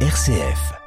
RCF. 0.00 0.85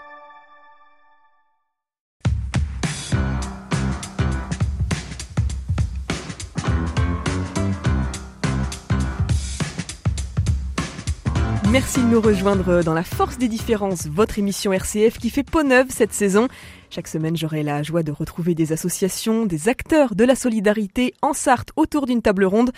Merci 11.71 12.01
de 12.01 12.07
nous 12.07 12.19
rejoindre 12.19 12.81
dans 12.81 12.95
La 12.95 13.03
Force 13.03 13.37
des 13.37 13.47
Différences, 13.47 14.07
votre 14.07 14.39
émission 14.39 14.73
RCF 14.73 15.19
qui 15.19 15.29
fait 15.29 15.43
peau 15.43 15.61
neuve 15.61 15.85
cette 15.89 16.13
saison. 16.13 16.47
Chaque 16.89 17.07
semaine, 17.07 17.37
j'aurai 17.37 17.61
la 17.61 17.83
joie 17.83 18.01
de 18.01 18.11
retrouver 18.11 18.55
des 18.55 18.71
associations, 18.71 19.45
des 19.45 19.69
acteurs 19.69 20.15
de 20.15 20.23
la 20.23 20.33
solidarité 20.33 21.13
en 21.21 21.33
Sarthe 21.33 21.69
autour 21.75 22.07
d'une 22.07 22.23
table 22.23 22.45
ronde. 22.45 22.71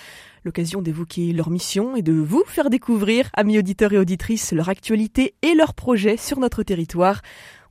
L'occasion 0.43 0.81
d'évoquer 0.81 1.31
leur 1.31 1.49
mission 1.49 1.95
et 1.95 2.01
de 2.01 2.11
vous 2.11 2.43
faire 2.45 2.69
découvrir, 2.69 3.29
amis 3.33 3.57
auditeurs 3.57 3.93
et 3.93 3.97
auditrices, 3.97 4.51
leur 4.51 4.67
actualité 4.67 5.35
et 5.41 5.55
leurs 5.55 5.73
projets 5.73 6.17
sur 6.17 6.39
notre 6.39 6.61
territoire. 6.61 7.21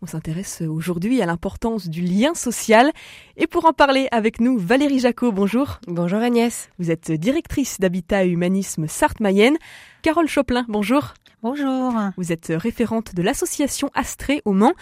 On 0.02 0.06
s'intéresse 0.06 0.62
aujourd'hui 0.62 1.20
à 1.20 1.26
l'importance 1.26 1.88
du 1.88 2.00
lien 2.00 2.32
social. 2.32 2.90
Et 3.36 3.46
pour 3.46 3.66
en 3.66 3.74
parler 3.74 4.08
avec 4.12 4.40
nous, 4.40 4.56
Valérie 4.56 4.98
Jacot, 4.98 5.30
bonjour. 5.30 5.78
Bonjour 5.86 6.20
Agnès. 6.20 6.70
Vous 6.78 6.90
êtes 6.90 7.12
directrice 7.12 7.78
d'Habitat 7.80 8.24
et 8.24 8.30
Humanisme 8.30 8.86
Sarthe-Mayenne. 8.86 9.58
Carole 10.00 10.26
Choplin, 10.26 10.64
bonjour. 10.68 11.12
Bonjour. 11.42 11.92
Vous 12.16 12.32
êtes 12.32 12.50
référente 12.56 13.14
de 13.14 13.20
l'association 13.20 13.90
Astrée 13.92 14.40
au 14.46 14.52
Mans. 14.52 14.72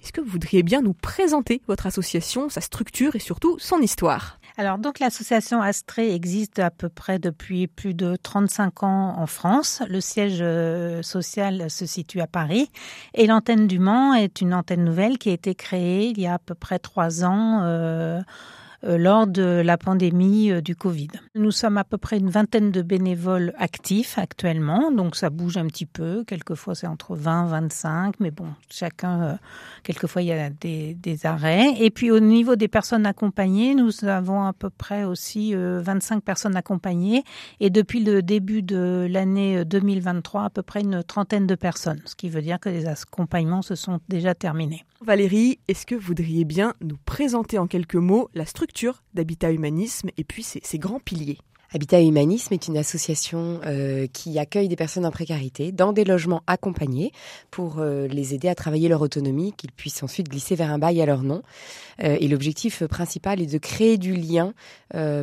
Est-ce 0.00 0.12
que 0.12 0.20
vous 0.20 0.30
voudriez 0.30 0.62
bien 0.62 0.80
nous 0.80 0.94
présenter 0.94 1.60
votre 1.66 1.86
association, 1.86 2.48
sa 2.48 2.60
structure 2.60 3.16
et 3.16 3.20
surtout 3.20 3.56
son 3.58 3.80
histoire? 3.80 4.37
Alors 4.60 4.78
donc 4.78 4.98
l'association 4.98 5.62
Astrée 5.62 6.12
existe 6.12 6.58
à 6.58 6.72
peu 6.72 6.88
près 6.88 7.20
depuis 7.20 7.68
plus 7.68 7.94
de 7.94 8.16
35 8.16 8.82
ans 8.82 9.14
en 9.16 9.26
France. 9.28 9.84
Le 9.88 10.00
siège 10.00 10.40
euh, 10.40 11.00
social 11.00 11.70
se 11.70 11.86
situe 11.86 12.20
à 12.20 12.26
Paris 12.26 12.68
et 13.14 13.28
l'antenne 13.28 13.68
du 13.68 13.78
Mans 13.78 14.14
est 14.14 14.40
une 14.40 14.52
antenne 14.52 14.82
nouvelle 14.82 15.16
qui 15.16 15.30
a 15.30 15.32
été 15.32 15.54
créée 15.54 16.08
il 16.08 16.20
y 16.20 16.26
a 16.26 16.34
à 16.34 16.38
peu 16.40 16.56
près 16.56 16.80
trois 16.80 17.24
ans. 17.24 17.60
Euh, 17.62 18.20
lors 18.82 19.26
de 19.26 19.62
la 19.64 19.76
pandémie 19.76 20.52
euh, 20.52 20.60
du 20.60 20.76
Covid. 20.76 21.08
Nous 21.34 21.50
sommes 21.50 21.78
à 21.78 21.84
peu 21.84 21.98
près 21.98 22.18
une 22.18 22.30
vingtaine 22.30 22.70
de 22.70 22.82
bénévoles 22.82 23.52
actifs 23.58 24.18
actuellement, 24.18 24.92
donc 24.92 25.16
ça 25.16 25.30
bouge 25.30 25.56
un 25.56 25.66
petit 25.66 25.86
peu. 25.86 26.22
Quelquefois 26.24 26.74
c'est 26.74 26.86
entre 26.86 27.16
20 27.16 27.46
25, 27.46 28.14
mais 28.20 28.30
bon, 28.30 28.46
chacun, 28.70 29.22
euh, 29.22 29.34
quelquefois 29.82 30.22
il 30.22 30.28
y 30.28 30.32
a 30.32 30.50
des, 30.50 30.94
des, 30.94 31.26
arrêts. 31.26 31.74
Et 31.80 31.90
puis 31.90 32.10
au 32.10 32.20
niveau 32.20 32.54
des 32.54 32.68
personnes 32.68 33.06
accompagnées, 33.06 33.74
nous 33.74 34.04
avons 34.04 34.44
à 34.44 34.52
peu 34.52 34.70
près 34.70 35.04
aussi 35.04 35.54
25 35.54 36.22
personnes 36.22 36.54
accompagnées 36.54 37.24
et 37.58 37.70
depuis 37.70 38.04
le 38.04 38.22
début 38.22 38.62
de 38.62 39.06
l'année 39.10 39.64
2023, 39.64 40.44
à 40.44 40.50
peu 40.50 40.62
près 40.62 40.82
une 40.82 41.02
trentaine 41.02 41.46
de 41.46 41.54
personnes, 41.56 42.00
ce 42.04 42.14
qui 42.14 42.28
veut 42.28 42.42
dire 42.42 42.60
que 42.60 42.68
les 42.68 42.86
accompagnements 42.86 43.62
se 43.62 43.74
sont 43.74 43.98
déjà 44.08 44.34
terminés. 44.34 44.84
Valérie, 45.00 45.58
est-ce 45.68 45.86
que 45.86 45.94
vous 45.94 46.00
voudriez 46.00 46.44
bien 46.44 46.74
nous 46.80 46.96
présenter 47.04 47.58
en 47.58 47.66
quelques 47.66 47.94
mots 47.94 48.28
la 48.34 48.44
structure 48.44 48.67
d'Habitat 49.14 49.52
Humanisme 49.52 50.10
et 50.16 50.24
puis 50.24 50.42
ses, 50.42 50.78
grands 50.78 51.00
piliers 51.00 51.38
Habitat 51.74 52.00
Humanisme 52.00 52.54
est 52.54 52.66
une 52.66 52.78
association 52.78 53.60
euh, 53.66 54.06
qui 54.10 54.38
accueille 54.38 54.68
des 54.68 54.76
personnes 54.76 55.04
en 55.04 55.10
précarité 55.10 55.70
dans 55.70 55.92
des 55.92 56.04
logements 56.04 56.42
accompagnés 56.46 57.12
pour 57.50 57.78
euh, 57.78 58.06
les 58.06 58.34
aider 58.34 58.48
à 58.48 58.54
travailler 58.54 58.88
leur 58.88 59.02
autonomie, 59.02 59.52
qu'ils 59.52 59.72
puissent 59.72 60.02
ensuite 60.02 60.30
glisser 60.30 60.54
vers 60.54 60.72
un 60.72 60.78
bail 60.78 61.02
à 61.02 61.06
leur 61.06 61.22
nom. 61.22 61.42
Euh, 62.02 62.16
et 62.20 62.28
l'objectif 62.28 62.84
principal 62.84 63.42
est 63.42 63.52
de 63.52 63.58
créer 63.58 63.98
du 63.98 64.14
lien 64.14 64.54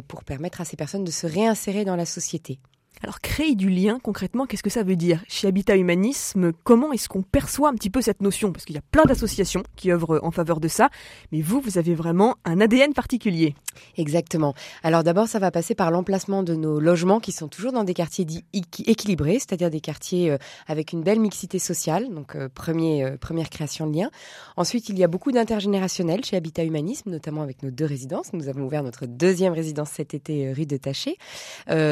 pour 0.07 0.23
permettre 0.23 0.61
à 0.61 0.65
ces 0.65 0.77
personnes 0.77 1.03
de 1.03 1.11
se 1.11 1.25
réinsérer 1.25 1.83
dans 1.83 1.95
la 1.95 2.05
société. 2.05 2.59
Alors 3.03 3.21
créer 3.21 3.55
du 3.55 3.69
lien, 3.69 3.99
concrètement, 4.01 4.45
qu'est-ce 4.45 4.63
que 4.63 4.69
ça 4.69 4.83
veut 4.83 4.95
dire? 4.95 5.23
Chez 5.27 5.47
Habitat 5.47 5.75
Humanisme, 5.75 6.53
comment 6.63 6.93
est-ce 6.93 7.09
qu'on 7.09 7.21
perçoit 7.21 7.69
un 7.69 7.73
petit 7.73 7.89
peu 7.89 8.01
cette 8.01 8.21
notion? 8.21 8.51
Parce 8.51 8.65
qu'il 8.65 8.75
y 8.75 8.79
a 8.79 8.83
plein 8.91 9.03
d'associations 9.03 9.63
qui 9.75 9.91
œuvrent 9.91 10.19
en 10.23 10.31
faveur 10.31 10.59
de 10.59 10.67
ça, 10.67 10.89
mais 11.31 11.41
vous, 11.41 11.59
vous 11.59 11.77
avez 11.77 11.93
vraiment 11.93 12.35
un 12.45 12.61
ADN 12.61 12.93
particulier. 12.93 13.55
Exactement. 13.97 14.53
Alors 14.83 15.03
d'abord, 15.03 15.27
ça 15.27 15.39
va 15.39 15.51
passer 15.51 15.75
par 15.75 15.91
l'emplacement 15.91 16.43
de 16.43 16.55
nos 16.55 16.79
logements 16.79 17.19
qui 17.19 17.31
sont 17.31 17.47
toujours 17.47 17.73
dans 17.73 17.83
des 17.83 17.93
quartiers 17.93 18.25
dits 18.25 18.45
équilibrés, 18.53 19.39
c'est-à-dire 19.39 19.69
des 19.69 19.81
quartiers 19.81 20.31
euh, 20.31 20.37
avec 20.67 20.93
une 20.93 21.03
belle 21.03 21.19
mixité 21.19 21.59
sociale, 21.59 22.09
donc 22.09 22.35
euh, 22.35 22.47
euh, 22.47 23.17
première 23.17 23.49
création 23.49 23.87
de 23.87 23.95
lien. 23.95 24.09
Ensuite, 24.55 24.89
il 24.89 24.97
y 24.97 25.03
a 25.03 25.07
beaucoup 25.07 25.31
d'intergénérationnels 25.31 26.23
chez 26.23 26.37
Habitat 26.37 26.63
Humanisme, 26.63 27.09
notamment 27.11 27.41
avec 27.41 27.61
nos 27.63 27.71
deux 27.71 27.85
résidences. 27.85 28.31
Nous 28.33 28.47
avons 28.47 28.63
ouvert 28.65 28.83
notre 28.83 29.05
deuxième 29.05 29.53
résidence 29.53 29.89
cet 29.89 30.13
été, 30.13 30.53
rue 30.53 30.65
de 30.65 30.77
Taché. 30.77 31.17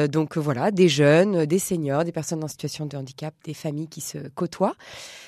Donc 0.08 0.36
voilà, 0.36 0.70
des 0.70 0.88
jeunes, 0.94 1.46
des 1.46 1.58
seniors, 1.58 2.04
des 2.04 2.12
personnes 2.12 2.42
en 2.44 2.48
situation 2.48 2.86
de 2.86 2.96
handicap, 2.96 3.34
des 3.44 3.54
familles 3.54 3.88
qui 3.88 4.00
se 4.00 4.18
côtoient. 4.34 4.74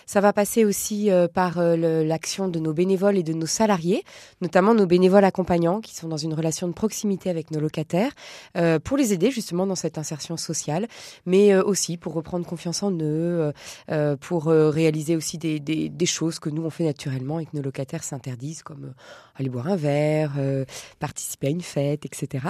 Ça 0.06 0.20
va 0.20 0.32
passer 0.32 0.64
aussi 0.64 1.10
euh, 1.10 1.26
par 1.26 1.58
euh, 1.58 2.04
l'action 2.04 2.48
de 2.48 2.60
nos 2.60 2.72
bénévoles 2.72 3.18
et 3.18 3.24
de 3.24 3.32
nos 3.32 3.46
salariés, 3.46 4.04
notamment 4.40 4.72
nos 4.72 4.86
bénévoles 4.86 5.24
accompagnants 5.24 5.80
qui 5.80 5.96
sont 5.96 6.06
dans 6.06 6.16
une 6.16 6.32
relation 6.32 6.68
de 6.68 6.72
proximité 6.72 7.28
avec 7.28 7.50
nos 7.50 7.58
locataires, 7.58 8.12
euh, 8.56 8.78
pour 8.78 8.96
les 8.96 9.12
aider 9.12 9.32
justement 9.32 9.66
dans 9.66 9.74
cette 9.74 9.98
insertion 9.98 10.36
sociale, 10.36 10.86
mais 11.26 11.56
aussi 11.56 11.96
pour 11.96 12.14
reprendre 12.14 12.46
confiance 12.46 12.82
en 12.82 12.92
eux, 13.00 13.52
pour 14.20 14.44
réaliser 14.46 15.16
aussi 15.16 15.38
des, 15.38 15.58
des, 15.58 16.06
choses 16.06 16.38
que 16.38 16.50
nous 16.50 16.62
on 16.62 16.70
fait 16.70 16.84
naturellement 16.84 17.40
et 17.40 17.46
que 17.46 17.56
nos 17.56 17.62
locataires 17.62 18.04
s'interdisent, 18.04 18.62
comme 18.62 18.94
aller 19.34 19.48
boire 19.48 19.66
un 19.66 19.76
verre, 19.76 20.32
participer 21.00 21.48
à 21.48 21.50
une 21.50 21.62
fête, 21.62 22.06
etc. 22.06 22.48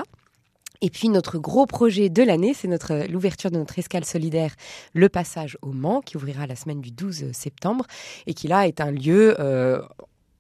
Et 0.80 0.90
puis 0.90 1.08
notre 1.08 1.38
gros 1.38 1.66
projet 1.66 2.08
de 2.08 2.22
l'année, 2.22 2.54
c'est 2.54 2.68
notre 2.68 3.06
l'ouverture 3.08 3.50
de 3.50 3.58
notre 3.58 3.78
escale 3.78 4.04
solidaire, 4.04 4.54
le 4.92 5.08
passage 5.08 5.58
au 5.62 5.72
Mans, 5.72 6.00
qui 6.00 6.16
ouvrira 6.16 6.46
la 6.46 6.56
semaine 6.56 6.80
du 6.80 6.90
12 6.90 7.32
septembre, 7.32 7.86
et 8.26 8.34
qui 8.34 8.48
là 8.48 8.66
est 8.66 8.80
un 8.80 8.90
lieu 8.90 9.36
euh, 9.40 9.80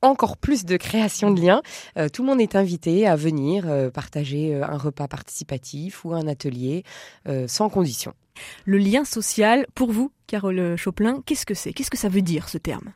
encore 0.02 0.36
plus 0.36 0.64
de 0.64 0.76
création 0.76 1.30
de 1.30 1.40
liens. 1.40 1.62
Euh, 1.98 2.08
tout 2.08 2.22
le 2.22 2.28
monde 2.28 2.40
est 2.40 2.56
invité 2.56 3.06
à 3.06 3.16
venir 3.16 3.64
euh, 3.66 3.90
partager 3.90 4.54
euh, 4.54 4.64
un 4.66 4.76
repas 4.76 5.08
participatif 5.08 6.04
ou 6.04 6.14
un 6.14 6.26
atelier 6.26 6.84
euh, 7.28 7.48
sans 7.48 7.68
condition. 7.68 8.14
Le 8.64 8.78
lien 8.78 9.04
social, 9.04 9.66
pour 9.74 9.92
vous, 9.92 10.12
Carole 10.26 10.76
Choplin, 10.76 11.22
qu'est-ce 11.24 11.46
que 11.46 11.54
c'est? 11.54 11.72
Qu'est-ce 11.72 11.90
que 11.90 11.96
ça 11.96 12.08
veut 12.08 12.22
dire 12.22 12.48
ce 12.48 12.58
terme? 12.58 12.92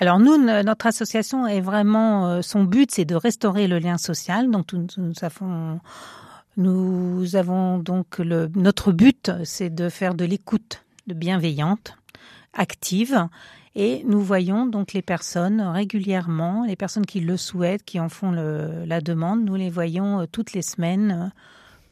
Alors 0.00 0.18
nous, 0.18 0.36
notre 0.38 0.86
association 0.86 1.46
est 1.46 1.60
vraiment, 1.60 2.42
son 2.42 2.64
but, 2.64 2.90
c'est 2.90 3.04
de 3.04 3.14
restaurer 3.14 3.68
le 3.68 3.78
lien 3.78 3.98
social. 3.98 4.50
Donc 4.50 4.72
nous, 4.72 4.86
nous 4.96 5.12
avons 5.22 5.78
nous 6.58 7.36
avons 7.36 7.78
donc 7.78 8.18
le, 8.18 8.50
notre 8.54 8.92
but, 8.92 9.30
c'est 9.44 9.70
de 9.70 9.88
faire 9.88 10.14
de 10.14 10.24
l'écoute 10.24 10.84
de 11.06 11.14
bienveillante, 11.14 11.96
active, 12.52 13.28
et 13.74 14.02
nous 14.06 14.20
voyons 14.20 14.66
donc 14.66 14.92
les 14.92 15.00
personnes 15.00 15.60
régulièrement, 15.60 16.64
les 16.66 16.76
personnes 16.76 17.06
qui 17.06 17.20
le 17.20 17.36
souhaitent, 17.36 17.84
qui 17.84 18.00
en 18.00 18.08
font 18.08 18.32
le, 18.32 18.84
la 18.84 19.00
demande, 19.00 19.44
nous 19.44 19.54
les 19.54 19.70
voyons 19.70 20.26
toutes 20.30 20.52
les 20.52 20.62
semaines 20.62 21.32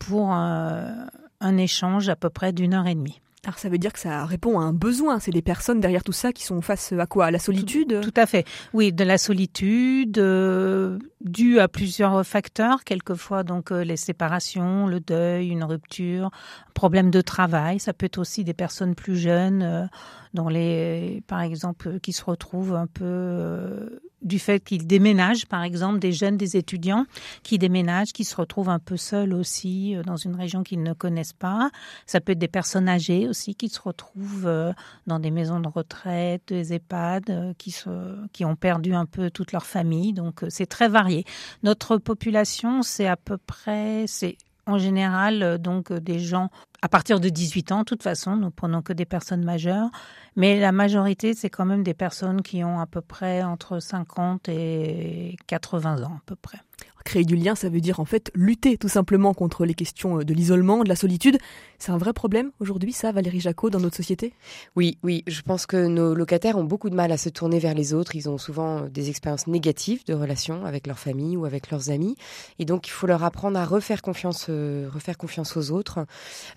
pour 0.00 0.32
un, 0.32 1.06
un 1.40 1.56
échange 1.56 2.08
à 2.08 2.16
peu 2.16 2.28
près 2.28 2.52
d'une 2.52 2.74
heure 2.74 2.86
et 2.86 2.94
demie. 2.94 3.20
Alors 3.46 3.60
ça 3.60 3.68
veut 3.68 3.78
dire 3.78 3.92
que 3.92 4.00
ça 4.00 4.24
répond 4.26 4.58
à 4.58 4.64
un 4.64 4.72
besoin. 4.72 5.20
C'est 5.20 5.30
les 5.30 5.40
personnes 5.40 5.78
derrière 5.78 6.02
tout 6.02 6.10
ça 6.10 6.32
qui 6.32 6.42
sont 6.42 6.60
face 6.62 6.92
à 6.92 7.06
quoi? 7.06 7.26
À 7.26 7.30
la 7.30 7.38
solitude? 7.38 8.00
Tout, 8.02 8.12
à 8.16 8.26
fait. 8.26 8.44
Oui, 8.72 8.92
de 8.92 9.04
la 9.04 9.18
solitude 9.18 10.18
euh, 10.18 10.98
due 11.20 11.60
à 11.60 11.68
plusieurs 11.68 12.26
facteurs. 12.26 12.82
Quelquefois 12.82 13.44
donc 13.44 13.70
euh, 13.70 13.84
les 13.84 13.96
séparations, 13.96 14.88
le 14.88 14.98
deuil, 14.98 15.50
une 15.50 15.62
rupture, 15.62 16.30
problème 16.74 17.12
de 17.12 17.20
travail. 17.20 17.78
Ça 17.78 17.92
peut 17.92 18.06
être 18.06 18.18
aussi 18.18 18.42
des 18.42 18.52
personnes 18.52 18.96
plus 18.96 19.16
jeunes, 19.16 19.62
euh, 19.62 19.86
dans 20.34 20.48
les, 20.48 21.22
par 21.28 21.40
exemple, 21.40 22.00
qui 22.00 22.12
se 22.12 22.24
retrouvent 22.24 22.74
un 22.74 22.88
peu 22.88 24.00
du 24.26 24.38
fait 24.38 24.60
qu'ils 24.60 24.86
déménagent, 24.86 25.46
par 25.46 25.62
exemple, 25.62 25.98
des 25.98 26.12
jeunes, 26.12 26.36
des 26.36 26.56
étudiants 26.56 27.06
qui 27.42 27.58
déménagent, 27.58 28.12
qui 28.12 28.24
se 28.24 28.36
retrouvent 28.36 28.68
un 28.68 28.78
peu 28.78 28.96
seuls 28.96 29.32
aussi 29.32 29.96
euh, 29.96 30.02
dans 30.02 30.16
une 30.16 30.34
région 30.34 30.62
qu'ils 30.62 30.82
ne 30.82 30.92
connaissent 30.92 31.32
pas. 31.32 31.70
Ça 32.06 32.20
peut 32.20 32.32
être 32.32 32.38
des 32.38 32.48
personnes 32.48 32.88
âgées 32.88 33.28
aussi 33.28 33.54
qui 33.54 33.68
se 33.68 33.80
retrouvent 33.80 34.46
euh, 34.46 34.72
dans 35.06 35.18
des 35.18 35.30
maisons 35.30 35.60
de 35.60 35.68
retraite, 35.68 36.42
des 36.48 36.74
EHPAD, 36.74 37.30
euh, 37.30 37.52
qui, 37.56 37.70
se, 37.70 37.88
qui 38.32 38.44
ont 38.44 38.56
perdu 38.56 38.94
un 38.94 39.06
peu 39.06 39.30
toute 39.30 39.52
leur 39.52 39.64
famille. 39.64 40.12
Donc 40.12 40.44
c'est 40.48 40.66
très 40.66 40.88
varié. 40.88 41.24
Notre 41.62 41.96
population, 41.96 42.82
c'est 42.82 43.06
à 43.06 43.16
peu 43.16 43.38
près, 43.38 44.04
c'est 44.06 44.36
en 44.66 44.78
général 44.78 45.58
donc 45.58 45.92
des 45.92 46.18
gens 46.18 46.50
à 46.82 46.88
partir 46.88 47.20
de 47.20 47.28
18 47.28 47.72
ans, 47.72 47.78
de 47.80 47.84
toute 47.84 48.02
façon, 48.02 48.36
nous 48.36 48.50
prenons 48.50 48.82
que 48.82 48.92
des 48.92 49.06
personnes 49.06 49.44
majeures, 49.44 49.90
mais 50.36 50.60
la 50.60 50.72
majorité, 50.72 51.34
c'est 51.34 51.50
quand 51.50 51.64
même 51.64 51.82
des 51.82 51.94
personnes 51.94 52.42
qui 52.42 52.62
ont 52.62 52.78
à 52.80 52.86
peu 52.86 53.00
près 53.00 53.42
entre 53.42 53.80
50 53.80 54.48
et 54.48 55.36
80 55.46 56.02
ans 56.04 56.16
à 56.16 56.22
peu 56.26 56.36
près. 56.36 56.58
Créer 57.06 57.24
du 57.24 57.36
lien, 57.36 57.54
ça 57.54 57.68
veut 57.68 57.80
dire 57.80 58.00
en 58.00 58.04
fait 58.04 58.32
lutter 58.34 58.76
tout 58.76 58.88
simplement 58.88 59.32
contre 59.32 59.64
les 59.64 59.74
questions 59.74 60.18
de 60.18 60.34
l'isolement, 60.34 60.82
de 60.82 60.88
la 60.88 60.96
solitude. 60.96 61.38
C'est 61.78 61.92
un 61.92 61.98
vrai 61.98 62.12
problème 62.12 62.50
aujourd'hui, 62.58 62.92
ça, 62.92 63.12
Valérie 63.12 63.38
Jacot, 63.38 63.70
dans 63.70 63.78
notre 63.78 63.94
société? 63.94 64.32
Oui, 64.74 64.98
oui. 65.04 65.22
Je 65.28 65.40
pense 65.42 65.66
que 65.66 65.86
nos 65.86 66.14
locataires 66.14 66.58
ont 66.58 66.64
beaucoup 66.64 66.90
de 66.90 66.96
mal 66.96 67.12
à 67.12 67.16
se 67.16 67.28
tourner 67.28 67.60
vers 67.60 67.74
les 67.74 67.94
autres. 67.94 68.16
Ils 68.16 68.28
ont 68.28 68.38
souvent 68.38 68.88
des 68.88 69.08
expériences 69.08 69.46
négatives 69.46 70.04
de 70.04 70.14
relations 70.14 70.64
avec 70.64 70.88
leur 70.88 70.98
famille 70.98 71.36
ou 71.36 71.44
avec 71.44 71.70
leurs 71.70 71.90
amis. 71.90 72.16
Et 72.58 72.64
donc, 72.64 72.88
il 72.88 72.90
faut 72.90 73.06
leur 73.06 73.22
apprendre 73.22 73.56
à 73.56 73.64
refaire 73.64 74.02
confiance, 74.02 74.46
euh, 74.48 74.88
refaire 74.92 75.16
confiance 75.16 75.56
aux 75.56 75.70
autres. 75.70 76.00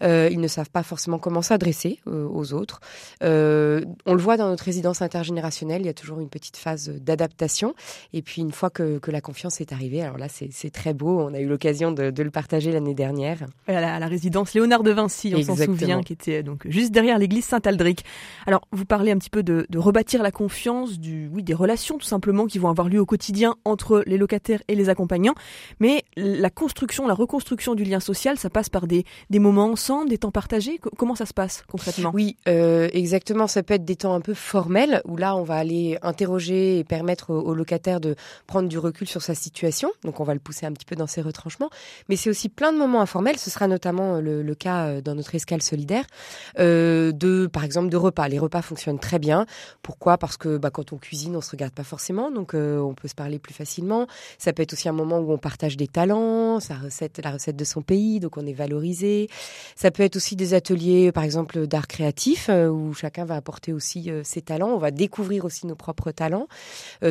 Euh, 0.01 0.30
ils 0.31 0.39
ne 0.39 0.48
savent 0.48 0.71
pas 0.71 0.81
forcément 0.81 1.19
comment 1.19 1.44
s'adresser 1.44 2.00
aux 2.07 2.54
autres. 2.54 2.81
on 3.21 4.13
le 4.13 4.21
voit 4.21 4.38
dans 4.38 4.50
notre 4.50 4.63
résidence 4.63 5.04
intergénérationnelle, 5.04 5.83
il 5.83 5.86
y 5.86 5.89
a 5.89 5.94
toujours 5.94 6.21
une 6.21 6.30
petite 6.30 6.57
phase 6.57 6.89
d'adaptation. 6.89 7.75
Et 8.13 8.24
puis 8.24 8.42
une 8.42 8.51
fois 8.51 8.71
que 8.71 9.00
la 9.12 9.21
confiance 9.21 9.62
est 9.62 9.71
arrivée, 9.74 10.09
alors 10.10 10.18
là 10.20 10.28
c'est 10.30 10.70
très 10.72 10.94
beau. 10.94 11.22
On 11.22 11.34
a 11.34 11.40
eu 11.40 11.48
l'occasion 11.48 11.92
de, 11.92 12.10
de, 12.10 12.24
le 12.24 12.32
partager 12.32 12.72
l'année 12.72 12.94
dernière. 12.94 13.46
À 13.68 13.74
la, 13.74 13.96
à 13.96 14.00
la, 14.00 14.08
résidence 14.08 14.54
Léonard 14.54 14.84
de 14.84 14.92
Vinci, 14.92 15.34
on 15.36 15.44
s'en 15.44 15.56
souvient, 15.56 16.02
qui 16.02 16.14
était 16.14 16.44
donc 16.44 16.68
juste 16.68 16.92
derrière 16.92 17.18
l'église 17.20 17.46
Saint-Aldric. 17.46 18.04
Alors 18.48 18.62
vous 18.72 18.86
parlez 18.86 19.12
un 19.12 19.18
petit 19.18 19.30
peu 19.30 19.44
de, 19.44 19.66
de 19.70 19.78
rebâtir 19.78 20.24
la 20.24 20.32
confiance, 20.32 21.00
du, 21.00 21.30
oui, 21.32 21.44
des 21.44 21.54
relations 21.54 21.98
tout 21.98 22.06
simplement 22.06 22.48
qui 22.48 22.58
vont 22.58 22.70
avoir 22.70 22.90
lieu 22.90 23.00
au 23.00 23.06
quotidien 23.06 23.56
entre 23.66 24.04
les 24.08 24.18
locataires 24.18 24.62
et 24.68 24.76
les 24.76 24.90
accompagnants. 24.90 25.36
Mais 25.80 26.04
la 26.18 26.50
construction, 26.50 27.08
la 27.08 27.14
reconstruction 27.14 27.76
du 27.76 27.84
lien 27.84 28.00
social, 28.00 28.38
ça 28.38 28.50
passe 28.50 28.70
par 28.70 28.88
des, 28.88 29.06
des 29.30 29.40
moments 29.40 29.72
ensemble, 29.72 30.10
des 30.10 30.18
temps 30.18 30.32
partagés. 30.32 30.80
comment 30.98 31.16
ça 31.16 31.26
se 31.26 31.34
passe 31.34 31.64
concrètement? 31.68 32.12
Oui, 32.14 32.36
euh, 32.48 32.90
exactement. 32.94 33.48
Ça 33.48 33.62
peut 33.64 33.76
être 33.76 33.86
des 33.86 33.96
temps 33.96 34.14
un 34.14 34.22
peu 34.22 34.34
formels 34.34 35.02
où 35.06 35.18
là 35.18 35.36
on 35.36 35.44
va 35.44 35.56
aller 35.56 35.98
interroger 36.02 36.80
et 36.80 36.84
permettre 36.84 37.32
aux 37.32 37.54
locataires 37.54 38.00
de 38.00 38.16
prendre 38.48 38.68
du 38.68 38.80
recul 38.80 39.08
sur 39.08 39.22
sa 39.22 39.36
situation. 39.36 39.92
Donc 40.04 40.19
on 40.19 40.24
va 40.24 40.34
le 40.34 40.40
pousser 40.40 40.66
un 40.66 40.72
petit 40.72 40.86
peu 40.86 40.96
dans 40.96 41.07
ses 41.07 41.22
retranchements. 41.22 41.69
Mais 42.07 42.16
c'est 42.16 42.30
aussi 42.30 42.48
plein 42.48 42.72
de 42.72 42.78
moments 42.78 43.01
informels. 43.01 43.38
Ce 43.38 43.50
sera 43.50 43.68
notamment 43.68 44.16
euh, 44.16 44.44
le, 44.44 44.56
cas 44.56 44.86
euh, 44.86 45.01
dans 45.01 45.16
notre 45.16 45.36
escale 45.36 45.62
solidaire 45.62 46.06
euh, 46.57 47.12
de, 47.12 47.48
par 47.48 47.63
exemple, 47.63 47.90
de 47.90 47.98
repas. 47.98 48.28
Les 48.28 48.40
repas 48.40 48.62
fonctionnent 48.62 49.00
très 49.00 49.19
bien. 49.19 49.46
Pourquoi? 49.81 50.18
Parce 50.18 50.38
que 50.38 50.57
bah, 50.57 50.69
quand 50.69 50.94
on 50.94 50.98
cuisine, 50.98 51.36
on 51.36 51.42
se 51.42 51.51
regarde 51.51 51.74
pas 51.74 51.84
forcément, 51.84 52.31
donc 52.31 52.54
on 52.54 52.94
peut 52.94 53.07
se 53.07 53.16
parler 53.16 53.40
plus 53.40 53.54
facilement. 53.54 54.07
Ça 54.38 54.54
peut 54.54 54.63
être 54.63 54.74
aussi 54.74 54.88
un 54.90 54.94
moment 54.94 55.19
où 55.19 55.31
on 55.31 55.38
partage 55.38 55.78
des 55.78 55.88
talents, 55.88 56.56
recette, 56.56 57.19
la 57.24 57.31
recette 57.31 57.56
de 57.56 57.63
son 57.63 57.81
pays, 57.81 58.19
donc 58.19 58.38
on 58.38 58.45
est 58.45 58.54
valorisé. 58.54 59.30
Ça 59.75 59.92
peut 59.92 60.04
être 60.04 60.16
aussi 60.16 60.36
des 60.36 60.54
ateliers, 60.54 61.12
par 61.12 61.24
exemple, 61.24 61.68
d'art 61.68 61.88
créatif 61.88 62.50
où 62.50 62.94
chacun 62.94 63.25
va 63.25 63.36
apporter 63.36 63.74
aussi 63.74 64.12
ses 64.24 64.42
talents. 64.42 64.69
On 64.69 64.78
va 64.78 64.92
découvrir 64.92 65.45
aussi 65.45 65.68
nos 65.68 65.75
propres 65.75 66.12
talents. 66.12 66.48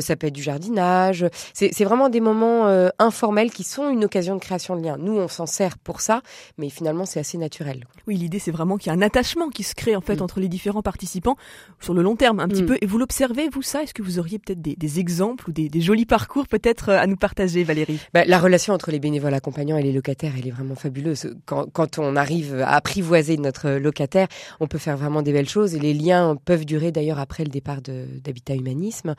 ça 0.01 0.17
peut 0.17 0.29
être 0.29 0.35
du 0.35 0.43
jardinage. 0.43 1.27
C'est 1.53 1.85
vraiment 1.85 2.09
des 2.09 2.21
moments 2.21 2.67
informels 2.99 3.51
qui 3.51 3.65
sont 3.65 3.91
une 3.91 4.05
occasion 4.05 4.35
de 4.35 4.41
création 4.41 4.77
de 4.77 4.83
liens. 4.83 4.97
Nous, 4.99 5.17
on 5.17 5.29
s'en 5.29 5.47
sert 5.47 5.79
pour 5.79 6.01
ça, 6.01 6.23
mais 6.57 6.69
finalement, 6.69 7.05
c'est 7.05 7.21
assez 7.21 7.39
naturel. 7.39 7.87
Oui, 8.07 8.17
l'idée, 8.17 8.39
c'est 8.39 8.51
vraiment 8.51 8.77
qu'il 8.77 8.93
y 8.93 8.95
a 8.95 8.99
un 8.99 9.03
attachement 9.03 9.49
qui 9.49 9.63
se 9.63 9.75
crée 9.75 9.97
en 9.97 10.01
fait 10.01 10.21
mm. 10.21 10.23
entre 10.23 10.41
les 10.41 10.49
différents 10.49 10.83
participants 10.83 11.37
sur 11.81 11.95
le 11.95 12.03
long 12.03 12.17
terme, 12.17 12.41
un 12.41 12.49
petit 12.49 12.63
mm. 12.63 12.67
peu. 12.67 12.79
Et 12.81 12.87
vous 12.87 12.99
l'observez, 12.99 13.49
vous, 13.49 13.63
ça? 13.63 13.83
Est-ce 13.83 13.95
que 13.95 14.03
vous 14.03 14.19
auriez 14.19 14.39
peut-être 14.39 14.61
des, 14.61 15.01
exemples 15.01 15.49
ou 15.49 15.53
des, 15.53 15.81
jolis 15.81 16.07
parcours 16.07 16.47
peut-être 16.47 16.91
euh, 16.91 16.99
à 16.99 17.07
nous 17.07 17.17
partager, 17.17 17.65
Valérie? 17.65 18.01
Bah, 18.15 18.25
La 18.27 18.39
relation 18.39 18.75
entre 18.75 18.91
les 18.91 18.99
bénévoles 18.99 19.35
accompagnants 19.35 19.77
et 19.77 19.83
les 19.83 19.93
locataires, 19.93 20.33
elle 20.39 20.47
est 20.47 20.53
vraiment 20.53 20.75
fabuleuse. 20.75 21.35
Quand, 21.47 21.67
quand 21.73 21.99
on 21.99 22.17
arrive 22.17 22.61
à 22.61 22.75
apprivoiser 22.75 23.37
notre 23.37 23.71
locataire, 23.71 24.29
on 24.61 24.67
peut 24.67 24.79
faire 24.79 24.97
vraiment 24.97 25.23
des 25.23 25.33
belles 25.33 25.49
choses 25.49 25.75
et 25.75 25.79
les 25.79 25.95
liens 25.95 26.37
peuvent 26.45 26.65
durer 26.65 26.93
d'ailleurs 26.93 27.19
après 27.19 27.45
le 27.45 27.51
départ 27.51 27.81
d'Habitat 27.83 28.55
Humanisme. 28.55 29.15